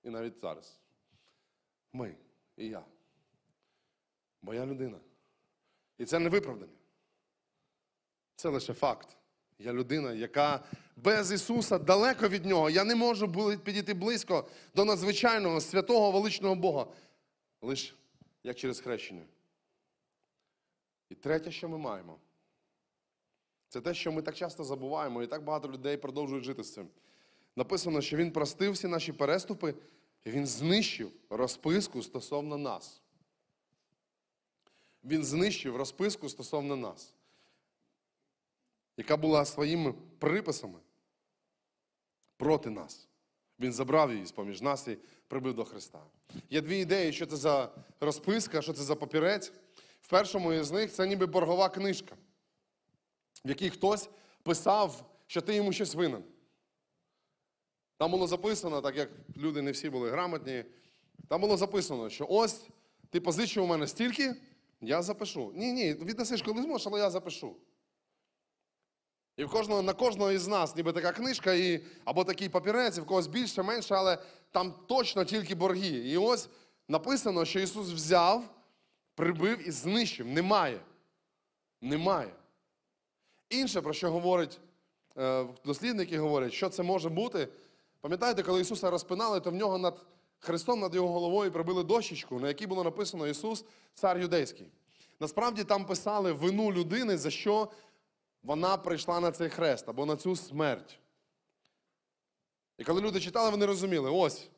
І 0.04 0.10
навіть 0.10 0.40
зараз. 0.40 0.80
Ми 1.94 2.16
і 2.58 2.68
я. 2.68 2.86
Бо 4.42 4.54
я 4.54 4.66
людина. 4.66 5.00
І 5.98 6.06
це 6.06 6.20
не 6.20 6.30
виправдання. 6.30 6.78
Це 8.36 8.50
лише 8.50 8.74
факт. 8.74 9.18
Я 9.60 9.74
людина, 9.74 10.14
яка 10.14 10.64
без 10.96 11.32
Ісуса 11.32 11.80
далеко 11.80 12.28
від 12.28 12.46
Нього. 12.46 12.70
Я 12.70 12.84
не 12.84 12.96
можу 12.96 13.58
підійти 13.58 13.94
близько 13.94 14.48
до 14.76 14.86
надзвичайного 14.86 15.62
святого 15.62 16.12
величного 16.12 16.56
Бога. 16.56 16.88
Лише 17.62 17.94
як 18.44 18.58
через 18.58 18.80
хрещення. 18.80 19.24
І 21.10 21.16
третє, 21.16 21.52
що 21.52 21.70
ми 21.70 21.78
маємо, 21.78 22.20
це 23.70 23.82
те, 23.82 23.94
що 23.94 24.12
ми 24.12 24.22
так 24.22 24.36
часто 24.36 24.64
забуваємо, 24.64 25.24
і 25.24 25.28
так 25.28 25.44
багато 25.44 25.72
людей 25.72 25.98
продовжують 25.98 26.44
жити 26.44 26.64
з 26.64 26.74
цим. 26.74 26.88
Написано, 27.56 28.02
що 28.02 28.18
Він 28.18 28.32
простив 28.32 28.72
всі 28.72 28.88
наші 28.88 29.14
переступи, 29.14 29.74
і 30.26 30.32
Він 30.32 30.48
знищив 30.48 31.12
розписку 31.30 32.04
стосовно 32.04 32.58
нас. 32.58 33.03
Він 35.04 35.24
знищив 35.24 35.76
розписку 35.76 36.30
стосовно 36.30 36.76
нас, 36.76 37.14
яка 38.98 39.18
була 39.18 39.46
своїми 39.46 39.94
приписами 40.20 40.80
проти 42.38 42.70
нас. 42.70 43.08
Він 43.60 43.74
забрав 43.74 44.12
її 44.14 44.26
з-поміж 44.26 44.62
нас 44.62 44.88
і 44.88 44.98
прибив 45.28 45.54
до 45.54 45.66
Христа. 45.66 46.04
Є 46.50 46.62
дві 46.62 46.80
ідеї, 46.80 47.14
що 47.14 47.26
це 47.26 47.36
за 47.36 47.70
розписка, 48.00 48.62
що 48.62 48.74
це 48.74 48.84
за 48.84 48.96
папірець. 48.96 49.52
В 50.02 50.08
першому 50.08 50.54
із 50.54 50.72
них 50.72 50.92
це 50.92 51.08
ніби 51.08 51.26
боргова 51.26 51.70
книжка, 51.70 52.16
в 53.46 53.50
якій 53.50 53.70
хтось 53.70 54.10
писав, 54.44 55.10
що 55.28 55.42
ти 55.42 55.56
йому 55.56 55.74
щось 55.74 55.96
винен. 55.96 56.24
Там 57.98 58.12
було 58.12 58.28
записано, 58.28 58.82
так 58.82 58.96
як 58.96 59.10
люди 59.38 59.62
не 59.62 59.72
всі 59.72 59.90
були 59.90 60.12
грамотні, 60.12 60.66
там 61.28 61.42
було 61.42 61.58
записано, 61.58 62.10
що 62.10 62.28
ось 62.30 62.62
ти 63.10 63.22
позичив 63.22 63.64
у 63.64 63.68
мене 63.68 63.88
стільки, 63.88 64.36
я 64.84 65.02
запишу. 65.02 65.52
Ні, 65.56 65.74
ні, 65.74 65.94
віднесеш 65.94 66.42
коли 66.42 66.62
зможеш, 66.62 66.88
але 66.88 67.00
я 67.00 67.10
запишу. 67.10 67.56
І 69.38 69.44
в 69.44 69.50
кожного, 69.50 69.82
на 69.82 69.94
кожного 69.94 70.32
із 70.32 70.48
нас 70.48 70.76
ніби 70.76 70.94
така 70.94 71.12
книжка, 71.12 71.54
і, 71.54 71.86
або 72.06 72.24
такий 72.24 72.50
папірець, 72.50 72.98
і 72.98 73.02
в 73.02 73.06
когось 73.06 73.28
більше, 73.28 73.64
менше, 73.64 73.96
але 73.96 74.18
там 74.52 74.74
точно 74.88 75.26
тільки 75.26 75.56
борги. 75.56 75.88
І 75.88 76.18
ось 76.18 76.50
написано, 76.88 77.46
що 77.46 77.60
Ісус 77.60 77.90
взяв, 77.90 78.44
прибив 79.16 79.68
і 79.68 79.72
знищив. 79.72 80.28
Немає. 80.28 80.80
Немає. 81.82 82.34
Інше, 83.50 83.82
про 83.82 83.94
що 83.94 84.12
говорять 84.12 84.60
е, 85.18 85.46
дослідники, 85.66 86.20
говорять, 86.20 86.54
що 86.54 86.70
це 86.70 86.84
може 86.84 87.10
бути. 87.10 87.48
Пам'ятаєте, 88.02 88.44
коли 88.44 88.62
Ісуса 88.62 88.90
розпинали, 88.90 89.40
то 89.40 89.52
в 89.52 89.56
нього 89.56 89.78
над 89.78 90.06
Христом 90.44 90.80
над 90.80 90.96
його 90.96 91.14
головою 91.14 91.52
прибили 91.52 91.84
дощечку, 91.84 92.40
на 92.40 92.48
якій 92.48 92.68
було 92.68 92.84
написано 92.84 93.28
Ісус, 93.28 93.66
цар 93.94 94.20
юдейський. 94.20 94.68
Насправді 95.20 95.64
там 95.64 95.86
писали 95.86 96.32
вину 96.32 96.72
людини, 96.72 97.18
за 97.18 97.30
що 97.30 97.72
вона 98.44 98.78
прийшла 98.78 99.20
на 99.20 99.32
цей 99.32 99.50
хрест 99.50 99.90
або 99.90 100.06
на 100.06 100.16
цю 100.16 100.36
смерть. 100.36 101.00
І 102.78 102.84
коли 102.84 103.02
люди 103.02 103.20
читали, 103.20 103.50
вони 103.50 103.66
розуміли, 103.66 104.12
ось, 104.12 104.50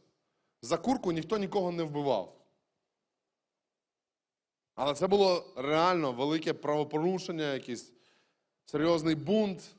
за 0.61 0.77
курку 0.77 1.11
ніхто 1.11 1.37
нікого 1.37 1.71
не 1.71 1.83
вбивав. 1.83 2.35
Але 4.75 4.93
це 4.93 5.07
було 5.07 5.53
реально 5.55 6.11
велике 6.11 6.53
правопорушення, 6.53 7.53
якийсь 7.53 7.93
серйозний 8.65 9.15
бунт 9.15 9.74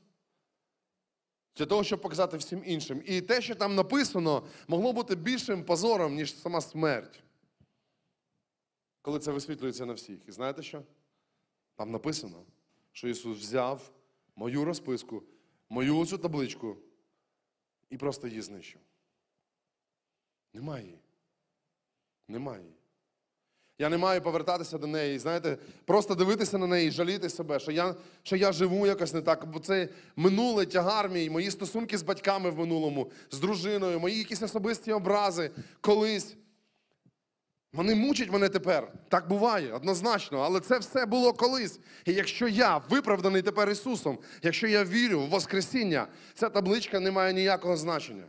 для 1.57 1.67
того, 1.67 1.85
щоб 1.85 2.01
показати 2.01 2.37
всім 2.37 2.63
іншим. 2.67 3.03
І 3.07 3.21
те, 3.21 3.41
що 3.41 3.55
там 3.55 3.75
написано, 3.75 4.47
могло 4.69 4.93
бути 4.93 5.15
більшим 5.15 5.65
позором, 5.65 6.15
ніж 6.15 6.37
сама 6.39 6.61
смерть. 6.61 7.23
Коли 9.03 9.19
це 9.19 9.33
висвітлюється 9.33 9.87
на 9.87 9.93
всіх. 9.93 10.29
І 10.29 10.33
знаєте 10.33 10.63
що? 10.63 10.83
Там 11.77 11.91
написано, 11.91 12.45
що 12.93 13.09
Ісус 13.09 13.39
взяв 13.39 13.91
мою 14.37 14.65
розписку, 14.65 15.23
мою 15.69 16.07
цю 16.07 16.19
табличку 16.19 16.77
і 17.91 17.97
просто 17.97 18.29
її 18.29 18.43
знищив. 18.43 18.81
Немає 20.53 20.85
її. 20.85 20.99
Немає 22.29 22.63
її. 22.63 22.76
Я 23.79 23.89
не 23.89 23.99
маю 23.99 24.23
повертатися 24.23 24.79
до 24.79 24.87
неї, 24.87 25.19
знаєте, 25.19 25.59
просто 25.85 26.15
дивитися 26.15 26.59
на 26.59 26.67
неї, 26.67 26.91
жаліти 26.91 27.31
себе, 27.31 27.61
що 27.61 27.73
я, 27.73 27.95
що 28.23 28.37
я 28.37 28.53
живу 28.53 28.87
якось 28.87 29.15
не 29.15 29.23
так, 29.23 29.47
бо 29.47 29.59
це 29.59 29.89
минуле 30.17 30.67
тягар 30.67 31.09
мій, 31.11 31.31
мої 31.31 31.51
стосунки 31.51 31.99
з 31.99 32.03
батьками 32.03 32.51
в 32.51 32.59
минулому, 32.59 33.11
з 33.31 33.39
дружиною, 33.41 34.01
мої 34.01 34.19
якісь 34.19 34.43
особисті 34.43 34.93
образи 34.93 35.51
колись. 35.81 36.37
Вони 37.73 37.95
мучать 37.95 38.33
мене 38.33 38.49
тепер. 38.49 38.93
Так 39.09 39.29
буває, 39.29 39.73
однозначно, 39.73 40.39
але 40.39 40.61
це 40.61 40.79
все 40.79 41.07
було 41.07 41.33
колись. 41.33 41.81
І 42.05 42.13
якщо 42.13 42.49
я 42.49 42.79
виправданий 42.79 43.43
тепер 43.43 43.71
Ісусом, 43.71 44.19
якщо 44.43 44.67
я 44.67 44.85
вірю 44.85 45.21
в 45.21 45.29
Воскресіння, 45.29 46.07
ця 46.35 46.49
табличка 46.49 47.01
не 47.01 47.11
має 47.11 47.33
ніякого 47.33 47.77
значення. 47.77 48.25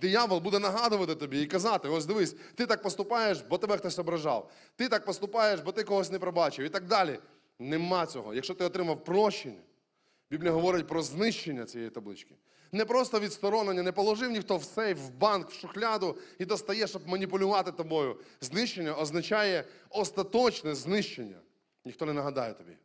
Диявол 0.00 0.40
буде 0.40 0.58
нагадувати 0.58 1.14
тобі 1.14 1.42
і 1.42 1.46
казати: 1.46 1.88
ось 1.88 2.06
дивись, 2.06 2.36
ти 2.54 2.66
так 2.66 2.82
поступаєш, 2.82 3.44
бо 3.50 3.58
тебе 3.58 3.76
хтось 3.76 3.98
ображав. 3.98 4.50
Ти 4.76 4.88
так 4.88 5.04
поступаєш, 5.04 5.60
бо 5.60 5.72
ти 5.72 5.84
когось 5.84 6.10
не 6.10 6.18
пробачив 6.18 6.66
і 6.66 6.68
так 6.68 6.86
далі. 6.86 7.18
Нема 7.58 8.06
цього. 8.06 8.34
Якщо 8.34 8.54
ти 8.54 8.64
отримав 8.64 9.04
прощення, 9.04 9.60
Біблія 10.30 10.52
говорить 10.52 10.86
про 10.86 11.02
знищення 11.02 11.64
цієї 11.64 11.90
таблички. 11.90 12.34
Не 12.72 12.84
просто 12.84 13.20
відсторонення, 13.20 13.82
не 13.82 13.92
положив 13.92 14.30
ніхто 14.30 14.56
в 14.56 14.64
сейф, 14.64 14.98
в 14.98 15.10
банк, 15.10 15.50
в 15.50 15.52
шухляду 15.52 16.18
і 16.38 16.44
достає, 16.44 16.86
щоб 16.86 17.08
маніпулювати 17.08 17.72
тобою. 17.72 18.16
Знищення 18.40 18.94
означає 18.94 19.64
остаточне 19.90 20.74
знищення. 20.74 21.36
Ніхто 21.84 22.06
не 22.06 22.12
нагадає 22.12 22.54
тобі. 22.54 22.76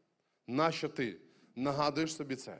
Нащо 0.47 0.89
ти 0.89 1.17
нагадуєш 1.55 2.15
собі 2.15 2.35
це? 2.35 2.57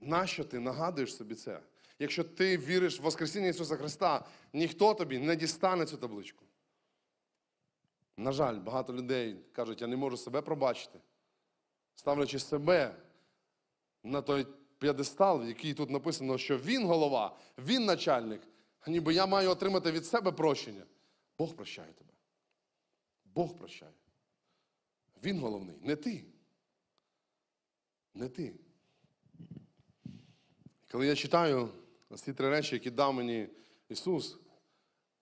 Нащо 0.00 0.44
ти 0.44 0.58
нагадуєш 0.58 1.16
собі 1.16 1.34
це? 1.34 1.60
Якщо 1.98 2.24
ти 2.24 2.58
віриш 2.58 3.00
в 3.00 3.02
Воскресіння 3.02 3.46
Ісуса 3.48 3.76
Христа, 3.76 4.26
ніхто 4.52 4.94
тобі 4.94 5.18
не 5.18 5.36
дістане 5.36 5.86
цю 5.86 5.96
табличку. 5.96 6.44
На 8.16 8.32
жаль, 8.32 8.54
багато 8.54 8.92
людей 8.92 9.36
кажуть, 9.52 9.80
я 9.80 9.86
не 9.86 9.96
можу 9.96 10.16
себе 10.16 10.42
пробачити, 10.42 11.00
ставлячи 11.94 12.38
себе 12.38 12.94
на 14.02 14.22
той 14.22 14.46
п'єдестал, 14.78 15.44
який 15.44 15.74
тут 15.74 15.90
написано, 15.90 16.38
що 16.38 16.58
він 16.58 16.86
голова, 16.86 17.36
він 17.58 17.84
начальник, 17.84 18.42
ніби 18.86 19.14
я 19.14 19.26
маю 19.26 19.50
отримати 19.50 19.92
від 19.92 20.06
себе 20.06 20.32
прощення. 20.32 20.82
Бог 21.38 21.54
прощає 21.54 21.92
тебе. 21.92 22.10
Бог 23.24 23.56
прощає. 23.56 23.92
Він 25.24 25.40
головний, 25.40 25.76
не 25.82 25.96
ти. 25.96 26.24
Не 28.14 28.28
ти. 28.28 28.54
Коли 30.90 31.06
я 31.06 31.16
читаю 31.16 31.68
ці 32.16 32.32
три 32.32 32.50
речі, 32.50 32.74
які 32.74 32.90
дав 32.90 33.14
мені 33.14 33.48
Ісус, 33.88 34.38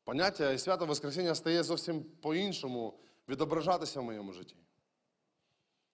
поняття 0.04 0.52
і 0.52 0.58
свято 0.58 0.86
Воскресіння 0.86 1.34
стає 1.34 1.62
зовсім 1.62 2.04
по-іншому 2.22 2.98
відображатися 3.28 4.00
в 4.00 4.04
моєму 4.04 4.32
житті. 4.32 4.56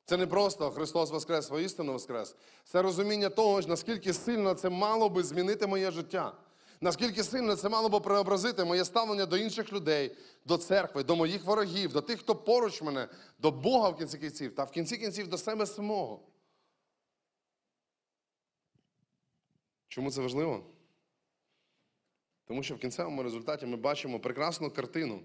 Це 0.05 0.16
не 0.16 0.26
просто 0.26 0.70
Христос 0.70 1.11
Воскрес, 1.11 1.50
воістину 1.50 1.92
Воскрес. 1.92 2.37
Це 2.64 2.83
розуміння 2.83 3.28
того, 3.28 3.61
наскільки 3.61 4.12
сильно 4.12 4.55
це 4.55 4.70
мало 4.70 5.09
би 5.09 5.22
змінити 5.22 5.66
моє 5.66 5.90
життя. 5.90 6.35
Наскільки 6.81 7.24
сильно 7.24 7.57
це 7.57 7.68
мало 7.68 7.88
би 7.88 8.00
преобразити 8.00 8.64
моє 8.64 8.85
ставлення 8.85 9.26
до 9.26 9.37
інших 9.37 9.72
людей, 9.72 10.16
до 10.44 10.59
церкви, 10.59 11.05
до 11.05 11.16
моїх 11.16 11.44
ворогів, 11.44 11.92
до 11.92 12.00
тих, 12.00 12.20
хто 12.20 12.35
поруч 12.35 12.83
мене, 12.83 13.09
до 13.38 13.50
Бога 13.50 13.88
в 13.88 13.98
кінці 13.98 14.18
кінців, 14.18 14.55
та 14.55 14.64
в 14.64 14.70
кінці 14.70 14.96
кінців 14.96 15.28
до 15.28 15.38
себе 15.38 15.66
самого. 15.66 16.20
Чому 19.88 20.11
це 20.11 20.20
важливо? 20.20 20.64
Тому 22.53 22.62
що 22.62 22.75
в 22.75 22.79
кінцевому 22.79 23.23
результаті 23.23 23.67
ми 23.67 23.77
бачимо 23.77 24.21
прекрасну 24.21 24.71
картину. 24.71 25.21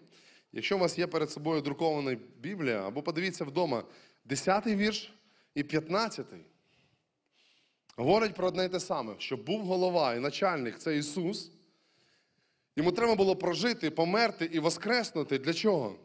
Якщо 0.54 0.76
у 0.76 0.80
вас 0.80 1.00
є 1.00 1.08
перед 1.08 1.32
собою 1.32 1.62
друкована 1.62 2.18
Біблія, 2.40 2.88
або 2.88 3.02
подивіться 3.02 3.46
вдома, 3.46 3.84
10-й 4.30 4.76
вірш 4.76 5.14
і 5.56 5.64
15-й. 5.64 6.42
Говорить 7.98 8.36
про 8.36 8.48
одне 8.48 8.66
й 8.66 8.70
те 8.70 8.80
саме, 8.80 9.14
що 9.18 9.38
був 9.38 9.62
голова 9.62 10.16
і 10.16 10.20
начальник 10.20 10.78
це 10.78 10.98
Ісус. 10.98 11.52
Йому 12.76 12.92
треба 12.92 13.16
було 13.16 13.36
прожити, 13.36 13.92
померти 13.92 14.50
і 14.54 14.60
воскреснути. 14.60 15.38
Для 15.38 15.54
чого? 15.54 15.96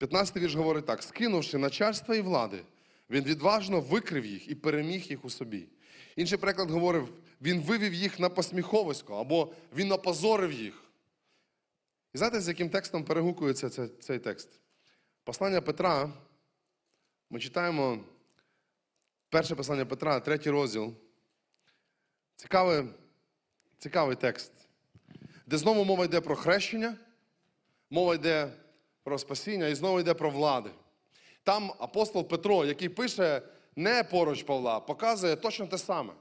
15-й 0.00 0.40
вірш 0.40 0.54
говорить 0.54 0.86
так: 0.86 1.02
скинувши 1.02 1.58
начальство 1.58 2.14
і 2.14 2.20
влади, 2.20 2.62
він 3.10 3.24
відважно 3.24 3.80
викрив 3.80 4.26
їх 4.26 4.48
і 4.48 4.54
переміг 4.54 5.02
їх 5.02 5.24
у 5.24 5.30
собі. 5.30 5.68
Інший 6.16 6.38
приклад 6.38 6.70
говорив, 6.70 7.08
він 7.42 7.60
вивів 7.60 7.94
їх 7.94 8.18
на 8.18 8.28
посміховисько, 8.28 9.16
або 9.16 9.52
він 9.74 9.92
опозорив 9.92 10.52
їх. 10.52 10.84
І 12.14 12.18
знаєте, 12.18 12.40
з 12.40 12.48
яким 12.48 12.70
текстом 12.70 13.04
перегукується 13.04 13.70
цей, 13.70 13.88
цей 13.88 14.18
текст? 14.18 14.48
Послання 15.24 15.60
Петра, 15.60 16.12
ми 17.30 17.40
читаємо 17.40 17.98
перше 19.28 19.54
послання 19.54 19.86
Петра, 19.86 20.20
третій 20.20 20.50
розділ. 20.50 20.94
Цікавий, 22.36 22.84
цікавий 23.78 24.16
текст, 24.16 24.52
де 25.46 25.58
знову 25.58 25.84
мова 25.84 26.04
йде 26.04 26.20
про 26.20 26.36
хрещення, 26.36 26.96
мова 27.90 28.14
йде 28.14 28.52
про 29.02 29.18
спасіння 29.18 29.66
і 29.66 29.74
знову 29.74 30.00
йде 30.00 30.14
про 30.14 30.30
влади. 30.30 30.70
Там 31.42 31.72
апостол 31.78 32.28
Петро, 32.28 32.64
який 32.64 32.88
пише 32.88 33.42
не 33.76 34.04
поруч 34.04 34.42
Павла, 34.42 34.80
показує 34.80 35.36
точно 35.36 35.66
те 35.66 35.78
саме. 35.78 36.12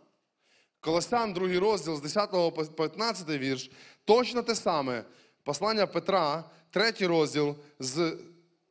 Колосян, 0.83 1.33
другий 1.33 1.59
розділ 1.59 1.97
з 1.97 2.01
10 2.01 2.31
по 2.31 2.51
15 2.75 3.29
вірш, 3.29 3.71
точно 4.05 4.41
те 4.41 4.55
саме. 4.55 5.03
Послання 5.43 5.87
Петра, 5.87 6.43
третій 6.71 7.07
розділ 7.07 7.55
з 7.79 8.17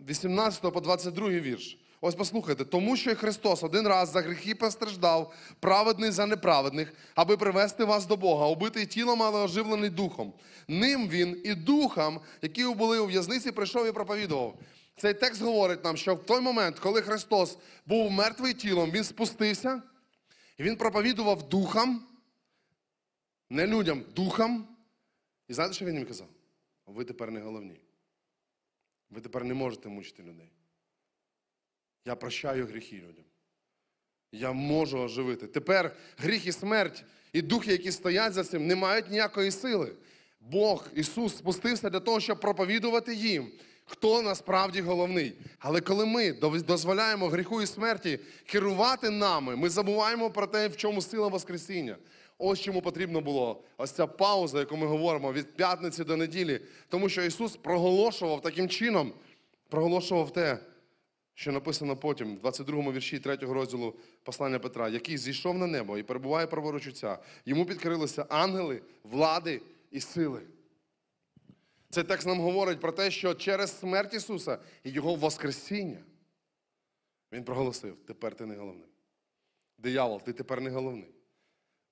18 0.01 0.72
по 0.72 0.81
22 0.81 1.29
вірш. 1.29 1.79
Ось 2.01 2.14
послухайте, 2.14 2.64
тому 2.64 2.96
що 2.96 3.16
Христос 3.16 3.62
один 3.62 3.88
раз 3.88 4.09
за 4.09 4.20
гріхи 4.20 4.55
постраждав, 4.55 5.33
праведний 5.61 6.11
за 6.11 6.27
неправедних, 6.27 6.94
аби 7.14 7.37
привести 7.37 7.85
вас 7.85 8.07
до 8.07 8.16
Бога, 8.16 8.46
убитий 8.46 8.87
тілом, 8.87 9.22
але 9.22 9.40
оживлений 9.40 9.90
духом. 9.90 10.33
Ним 10.68 11.09
він 11.09 11.40
і 11.44 11.55
духом, 11.55 12.20
які 12.42 12.64
були 12.64 12.98
у 12.98 13.07
в'язниці, 13.07 13.53
прийшов 13.53 13.87
і 13.87 13.92
проповідував. 13.92 14.59
Цей 14.96 15.14
текст 15.14 15.42
говорить 15.42 15.85
нам, 15.85 15.96
що 15.96 16.14
в 16.14 16.25
той 16.25 16.40
момент, 16.40 16.79
коли 16.79 17.03
Христос 17.03 17.59
був 17.87 18.11
мертвий 18.11 18.55
тілом, 18.55 18.90
Він 18.90 19.05
спустився, 19.05 19.83
Він 20.62 20.77
проповідував 20.77 21.48
духом, 21.48 22.07
не 23.51 23.66
людям, 23.66 24.05
духом. 24.14 24.68
І 25.48 25.55
знаєте, 25.55 25.75
що 25.77 25.85
він 25.85 25.94
їм 25.94 26.07
казав? 26.07 26.29
Ви 26.87 27.05
тепер 27.05 27.31
не 27.31 27.40
головні. 27.40 27.81
Ви 29.11 29.20
тепер 29.20 29.44
не 29.44 29.55
можете 29.55 29.88
мучити 29.88 30.22
людей. 30.22 30.53
Я 32.05 32.16
прощаю 32.16 32.66
гріхи 32.66 32.96
людям. 32.96 33.25
Я 34.33 34.53
можу 34.53 34.98
оживити. 34.98 35.46
Тепер 35.46 35.96
гріх 36.18 36.46
і 36.46 36.53
смерть, 36.53 37.05
і 37.33 37.42
духи, 37.42 37.72
які 37.72 37.92
стоять 37.92 38.33
за 38.33 38.44
цим, 38.44 38.66
не 38.66 38.77
мають 38.77 39.11
ніякої 39.11 39.51
сили. 39.51 39.96
Бог, 40.40 40.88
Ісус, 40.94 41.37
спустився 41.37 41.90
для 41.90 42.01
того, 42.01 42.20
щоб 42.20 42.40
проповідувати 42.40 43.14
їм, 43.14 43.53
хто 43.92 44.22
насправді 44.22 44.81
головний. 44.81 45.33
Але 45.59 45.81
коли 45.81 46.07
ми 46.07 46.33
дозволяємо 46.42 47.28
гріху 47.28 47.62
і 47.62 47.66
смерті 47.66 48.18
керувати 48.46 49.11
нами, 49.11 49.57
ми 49.57 49.68
забуваємо 49.68 50.31
про 50.31 50.46
те, 50.46 50.68
в 50.68 50.76
чому 50.76 51.02
сила 51.02 51.28
Воскресіння. 51.28 51.96
Ось 52.38 52.61
чому 52.61 52.83
потрібно 52.83 53.20
було 53.20 53.62
ось 53.76 53.90
ця 53.90 54.07
пауза, 54.07 54.59
яку 54.59 54.76
ми 54.76 54.87
говоримо 54.87 55.33
від 55.33 55.57
п'ятниці 55.57 56.05
до 56.05 56.16
неділі. 56.16 56.61
Тому 56.88 57.09
що 57.09 57.22
Ісус 57.22 57.57
проголошував 57.57 58.42
таким 58.42 58.68
чином, 58.68 59.12
проголошував 59.68 60.33
те, 60.33 60.59
що 61.35 61.52
написано 61.52 61.96
потім, 61.96 62.37
в 62.37 62.38
22 62.38 62.81
му 62.81 62.92
вірші 62.92 63.18
3 63.18 63.37
розділу 63.37 63.94
послання 64.22 64.59
Петра, 64.59 64.88
який 64.88 65.18
зійшов 65.18 65.59
на 65.59 65.66
небо 65.66 65.98
і 65.98 66.02
перебуває 66.02 66.46
праворуч 66.46 66.88
Отця. 66.88 67.18
Йому 67.46 67.64
підкрилися 67.64 68.26
ангели, 68.28 68.83
влади 69.05 69.61
і 69.90 70.00
сили. 70.00 70.40
Цей 71.92 72.05
текст 72.05 72.26
нам 72.26 72.40
говорить 72.40 72.81
про 72.81 72.92
те, 72.92 73.11
що 73.11 73.35
через 73.35 73.78
смерть 73.78 74.14
Ісуса 74.14 74.59
і 74.85 74.90
Його 74.90 75.14
Воскресіння 75.14 76.05
Він 77.33 77.44
проголосив: 77.44 77.96
тепер 78.07 78.35
ти 78.35 78.46
не 78.46 78.57
головний. 78.57 78.88
Диявол, 79.78 80.22
ти 80.22 80.33
тепер 80.33 80.61
не 80.61 80.70
головний. 80.70 81.14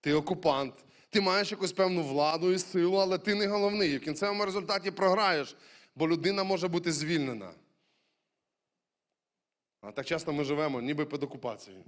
Ти 0.00 0.14
окупант, 0.14 0.74
ти 1.10 1.20
маєш 1.20 1.50
якусь 1.50 1.72
певну 1.72 2.02
владу 2.02 2.52
і 2.52 2.58
силу, 2.58 2.96
але 2.96 3.18
ти 3.18 3.34
не 3.34 3.46
головний. 3.46 3.92
І 3.92 3.98
в 3.98 4.04
кінцевому 4.04 4.44
результаті 4.44 4.90
програєш, 4.90 5.56
бо 5.94 6.08
людина 6.08 6.44
може 6.44 6.68
бути 6.68 6.92
звільнена. 6.92 7.52
А 9.80 9.92
так 9.92 10.06
часто 10.06 10.32
ми 10.32 10.44
живемо, 10.44 10.80
ніби 10.80 11.06
під 11.06 11.22
окупацією. 11.22 11.84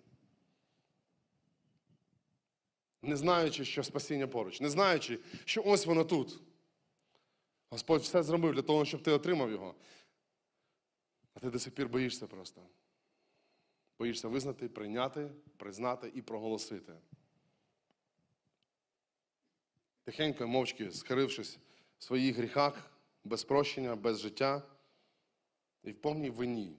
Не 3.03 3.17
знаючи, 3.17 3.65
що 3.65 3.83
спасіння 3.83 4.27
поруч, 4.27 4.61
не 4.61 4.71
знаючи, 4.71 5.19
що 5.45 5.63
ось 5.65 5.87
воно 5.87 6.05
тут. 6.05 6.41
Господь 7.73 8.03
все 8.03 8.23
зробив 8.23 8.55
для 8.55 8.63
того, 8.63 8.85
щоб 8.85 9.03
ти 9.03 9.11
отримав 9.13 9.51
його. 9.51 9.75
А 11.35 11.41
ти 11.41 11.51
до 11.51 11.59
сих 11.59 11.75
пір 11.75 11.89
боїшся 11.89 12.27
просто. 12.27 12.63
Боїшся 13.99 14.29
визнати, 14.29 14.69
прийняти, 14.69 15.31
признати 15.57 16.13
і 16.15 16.23
проголосити. 16.23 16.99
Тихенько, 20.05 20.47
мовчки, 20.47 20.91
схирившись 20.91 21.59
в 21.99 22.05
своїх 22.05 22.37
гріхах, 22.37 22.91
без 23.25 23.45
прощення, 23.45 23.97
без 23.97 24.21
життя 24.21 24.63
і 25.83 25.93
в 25.93 26.01
повній 26.01 26.31
вині. 26.31 26.77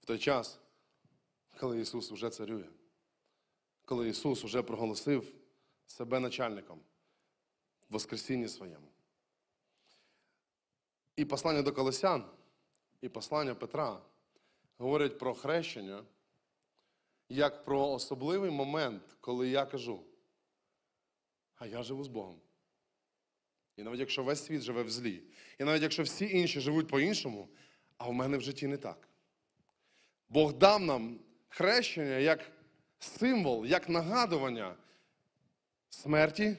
В 0.00 0.04
той 0.04 0.18
час, 0.18 0.60
коли 1.58 1.80
Ісус 1.80 2.12
уже 2.12 2.30
царює, 2.30 2.68
коли 3.84 4.08
Ісус 4.08 4.44
уже 4.44 4.62
проголосив 4.62 5.34
себе 5.86 6.20
начальником 6.20 6.80
в 7.88 7.92
Воскресінні 7.92 8.48
своєму. 8.48 8.95
І 11.16 11.24
послання 11.24 11.62
до 11.62 11.72
Колосян, 11.72 12.24
і 13.00 13.08
послання 13.08 13.54
Петра 13.54 14.00
говорять 14.78 15.18
про 15.18 15.34
хрещення 15.34 16.04
як 17.28 17.64
про 17.64 17.88
особливий 17.88 18.50
момент, 18.50 19.02
коли 19.20 19.48
я 19.48 19.66
кажу, 19.66 20.02
а 21.54 21.66
я 21.66 21.82
живу 21.82 22.04
з 22.04 22.08
Богом. 22.08 22.40
І 23.76 23.82
навіть 23.82 24.00
якщо 24.00 24.22
весь 24.22 24.44
світ 24.44 24.62
живе 24.62 24.82
в 24.82 24.90
злі, 24.90 25.22
і 25.58 25.64
навіть 25.64 25.82
якщо 25.82 26.02
всі 26.02 26.38
інші 26.38 26.60
живуть 26.60 26.88
по-іншому, 26.88 27.48
а 27.98 28.08
в 28.08 28.12
мене 28.12 28.36
в 28.36 28.40
житті 28.40 28.66
не 28.66 28.76
так. 28.76 29.08
Бог 30.28 30.52
дав 30.52 30.80
нам 30.80 31.20
хрещення 31.48 32.18
як 32.18 32.52
символ, 32.98 33.66
як 33.66 33.88
нагадування 33.88 34.76
смерті, 35.90 36.56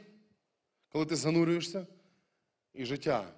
коли 0.90 1.06
ти 1.06 1.16
занурюєшся, 1.16 1.88
і 2.74 2.86
життя, 2.86 3.34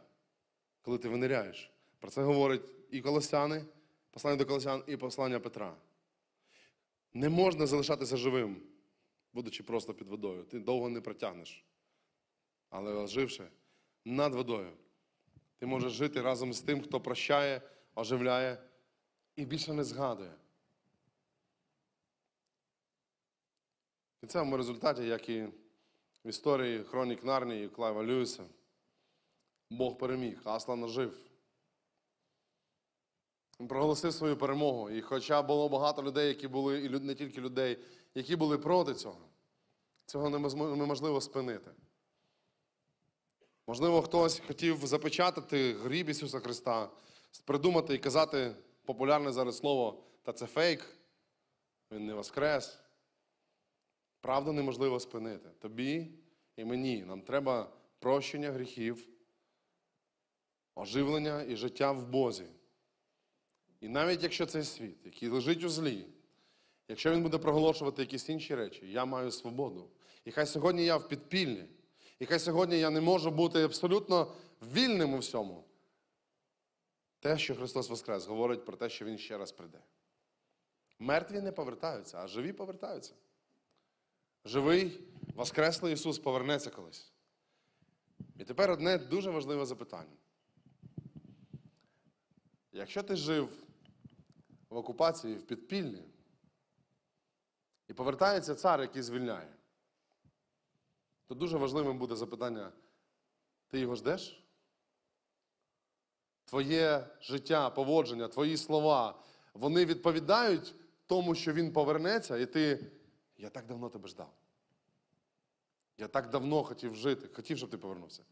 коли 0.82 0.98
ти 0.98 1.10
виниряєш. 1.10 1.72
Про 2.00 2.12
це 2.12 2.24
говорить 2.24 2.72
і 2.92 3.02
Колосяни, 3.02 3.66
послання 4.12 4.38
до 4.38 4.46
Колосян, 4.46 4.84
і 4.88 4.98
послання 4.98 5.40
Петра. 5.40 5.76
Не 7.14 7.30
можна 7.30 7.68
залишатися 7.68 8.18
живим, 8.18 8.62
будучи 9.34 9.64
просто 9.64 9.94
під 9.94 10.08
водою. 10.08 10.44
Ти 10.44 10.60
довго 10.60 10.90
не 10.90 11.02
протягнеш. 11.02 11.66
Але 12.70 12.94
оживши 12.94 13.48
над 14.06 14.36
водою, 14.36 14.72
ти 15.58 15.66
можеш 15.66 15.94
жити 15.94 16.22
разом 16.22 16.54
з 16.54 16.62
тим, 16.62 16.82
хто 16.82 17.02
прощає, 17.02 17.62
оживляє 17.96 18.58
і 19.36 19.46
більше 19.46 19.74
не 19.74 19.84
згадує. 19.84 20.34
І 24.14 24.18
В 24.18 24.20
кінцевому 24.20 24.58
результаті, 24.58 25.04
як 25.04 25.30
і 25.30 25.44
в 26.26 26.30
історії 26.30 26.84
Хронік 26.84 27.24
Нарнії 27.24 27.70
Клайва 27.70 28.04
Льюіса, 28.04 28.46
Бог 29.70 29.98
переміг, 29.98 30.42
Аслан 30.44 30.88
жив. 30.88 31.18
Він 33.60 33.68
проголосив 33.68 34.14
свою 34.14 34.38
перемогу. 34.38 34.90
І 34.90 35.02
хоча 35.02 35.42
було 35.42 35.70
багато 35.70 36.04
людей, 36.04 36.28
які 36.28 36.48
були, 36.48 36.86
і 36.86 36.90
не 36.90 37.16
тільки 37.16 37.42
людей, 37.42 37.78
які 38.16 38.36
були 38.36 38.58
проти 38.58 38.94
цього, 38.94 39.22
цього 40.06 40.30
неможливо 40.76 41.22
спинити. 41.22 41.72
Можливо, 43.68 44.02
хтось 44.02 44.42
хотів 44.48 44.86
запечатати 44.86 45.74
гріб 45.74 46.10
Ісуса 46.10 46.40
Христа, 46.40 46.90
придумати 47.46 47.96
і 47.96 47.98
казати 47.98 48.56
популярне 48.86 49.32
зараз 49.32 49.58
слово, 49.58 50.04
та 50.24 50.34
це 50.34 50.46
фейк, 50.46 50.96
він 51.92 52.06
не 52.06 52.14
воскрес. 52.14 52.80
Правду 54.22 54.54
неможливо 54.54 55.00
спинити. 55.00 55.50
Тобі 55.50 56.08
і 56.56 56.66
мені. 56.66 57.04
Нам 57.04 57.22
треба 57.22 57.72
прощення 58.00 58.52
гріхів, 58.52 59.08
оживлення 60.80 61.44
і 61.44 61.56
життя 61.56 61.92
в 61.92 62.08
Бозі. 62.08 62.46
І 63.82 63.88
навіть 63.88 64.24
якщо 64.24 64.46
цей 64.46 64.64
світ, 64.64 64.98
який 65.06 65.30
лежить 65.30 65.64
у 65.64 65.70
злі, 65.70 66.06
якщо 66.88 67.12
він 67.12 67.24
буде 67.24 67.38
проголошувати 67.38 68.02
якісь 68.02 68.30
інші 68.30 68.56
речі, 68.56 68.92
я 68.92 69.06
маю 69.06 69.32
свободу. 69.32 69.90
І 70.26 70.32
хай 70.32 70.46
сьогодні 70.46 70.86
я 70.86 70.98
в 70.98 71.08
підпіллі, 71.08 71.66
і 72.20 72.26
хай 72.26 72.40
сьогодні 72.40 72.80
я 72.80 72.90
не 72.90 73.02
можу 73.02 73.32
бути 73.32 73.64
абсолютно 73.64 74.36
вільним 74.62 75.14
у 75.14 75.18
всьому. 75.18 75.64
Те, 77.20 77.38
що 77.38 77.56
Христос 77.56 77.90
Воскрес, 77.90 78.26
говорить 78.26 78.66
про 78.66 78.78
те, 78.78 78.90
що 78.90 79.06
Він 79.06 79.18
ще 79.18 79.38
раз 79.38 79.52
прийде. 79.52 79.80
Мертві 81.00 81.42
не 81.42 81.52
повертаються, 81.52 82.18
а 82.24 82.28
живі 82.28 82.54
повертаються. 82.54 83.14
Живий, 84.46 85.00
Воскреслий 85.36 85.94
Ісус 85.94 86.20
повернеться 86.20 86.70
колись. 86.70 87.12
І 88.38 88.44
тепер 88.44 88.72
одне 88.72 88.98
дуже 88.98 89.32
важливе 89.32 89.66
запитання. 89.66 90.19
Якщо 92.72 93.04
ти 93.04 93.16
жив 93.16 93.64
в 94.70 94.78
окупації, 94.78 95.36
в 95.36 95.48
підпіллі, 95.48 96.04
і 97.88 97.94
повертається 97.94 98.56
цар, 98.56 98.82
який 98.82 99.02
звільняє, 99.02 99.54
то 101.28 101.36
дуже 101.36 101.58
важливим 101.58 101.98
буде 101.98 102.16
запитання: 102.16 102.72
ти 103.68 103.80
його 103.80 103.96
ждеш? 103.96 104.46
Твоє 106.46 107.08
життя, 107.22 107.70
поводження, 107.70 108.28
твої 108.28 108.58
слова, 108.58 109.24
вони 109.54 109.86
відповідають 109.86 110.76
тому, 111.06 111.36
що 111.36 111.54
він 111.54 111.74
повернеться, 111.74 112.38
і 112.38 112.46
ти. 112.46 112.92
Я 113.38 113.50
так 113.50 113.66
давно 113.66 113.90
тебе 113.90 114.08
ждав. 114.08 114.34
Я 115.98 116.08
так 116.08 116.30
давно 116.30 116.64
хотів 116.64 116.96
жити, 116.96 117.30
хотів, 117.36 117.58
щоб 117.58 117.70
ти 117.70 117.78
повернувся. 117.78 118.24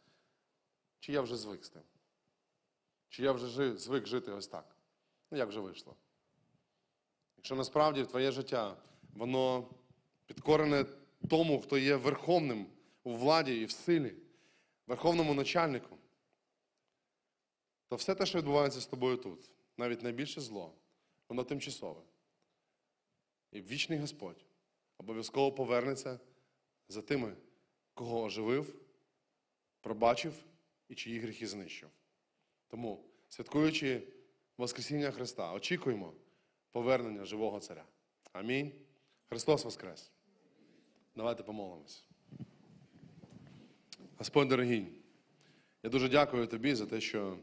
Чи 1.00 1.12
я 1.12 1.22
вже 1.22 1.38
звик 1.38 1.66
з 1.66 1.70
тим? 1.70 1.82
Чи 3.10 3.24
я 3.24 3.32
вже 3.32 3.48
жи- 3.48 3.78
звик 3.78 4.08
жити 4.08 4.32
ось 4.32 4.48
так? 4.48 4.76
Ну, 5.32 5.38
як 5.38 5.50
вже 5.50 5.60
вийшло? 5.60 5.96
Якщо 7.38 7.56
насправді 7.56 8.06
твоє 8.06 8.32
життя, 8.32 8.78
воно 9.14 9.70
підкорене 10.26 10.86
тому, 11.30 11.62
хто 11.62 11.78
є 11.78 11.96
верховним 11.96 12.68
у 13.04 13.16
владі 13.16 13.62
і 13.62 13.66
в 13.66 13.72
силі, 13.72 14.16
верховному 14.88 15.34
начальнику, 15.34 15.98
то 17.88 17.96
все 17.96 18.16
те, 18.16 18.26
що 18.26 18.38
відбувається 18.38 18.82
з 18.82 18.86
тобою 18.86 19.18
тут, 19.18 19.52
навіть 19.78 20.04
найбільше 20.04 20.42
зло, 20.42 20.74
воно 21.30 21.44
тимчасове. 21.44 22.02
І 23.52 23.62
вічний 23.62 24.00
Господь 24.00 24.46
обов'язково 24.98 25.52
повернеться 25.52 26.20
за 26.90 27.02
тими, 27.02 27.36
кого 27.94 28.24
оживив, 28.24 28.76
пробачив 29.82 30.34
і 30.90 30.96
чиї 30.96 31.20
гріхи 31.20 31.48
знищив. 31.48 31.90
Тому, 32.68 33.04
святкуючи 33.30 34.02
Воскресіння 34.58 35.12
Христа, 35.12 35.54
очікуємо 35.54 36.14
повернення 36.72 37.26
живого 37.26 37.60
царя. 37.60 37.86
Амінь. 38.34 38.72
Христос 39.30 39.66
Воскрес! 39.66 40.12
Давайте 41.16 41.44
помолимось. 41.44 42.06
Господь 44.18 44.48
дорогий, 44.48 44.88
я 45.84 45.90
дуже 45.90 46.10
дякую 46.10 46.48
тобі 46.48 46.76
за 46.76 46.86
те, 46.86 47.02
що 47.02 47.38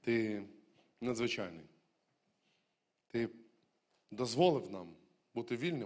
ти 0.00 0.42
надзвичайний. 1.00 1.64
Ти 3.08 3.28
дозволив 4.10 4.70
нам 4.70 4.96
бути 5.34 5.56
вільним. 5.56 5.80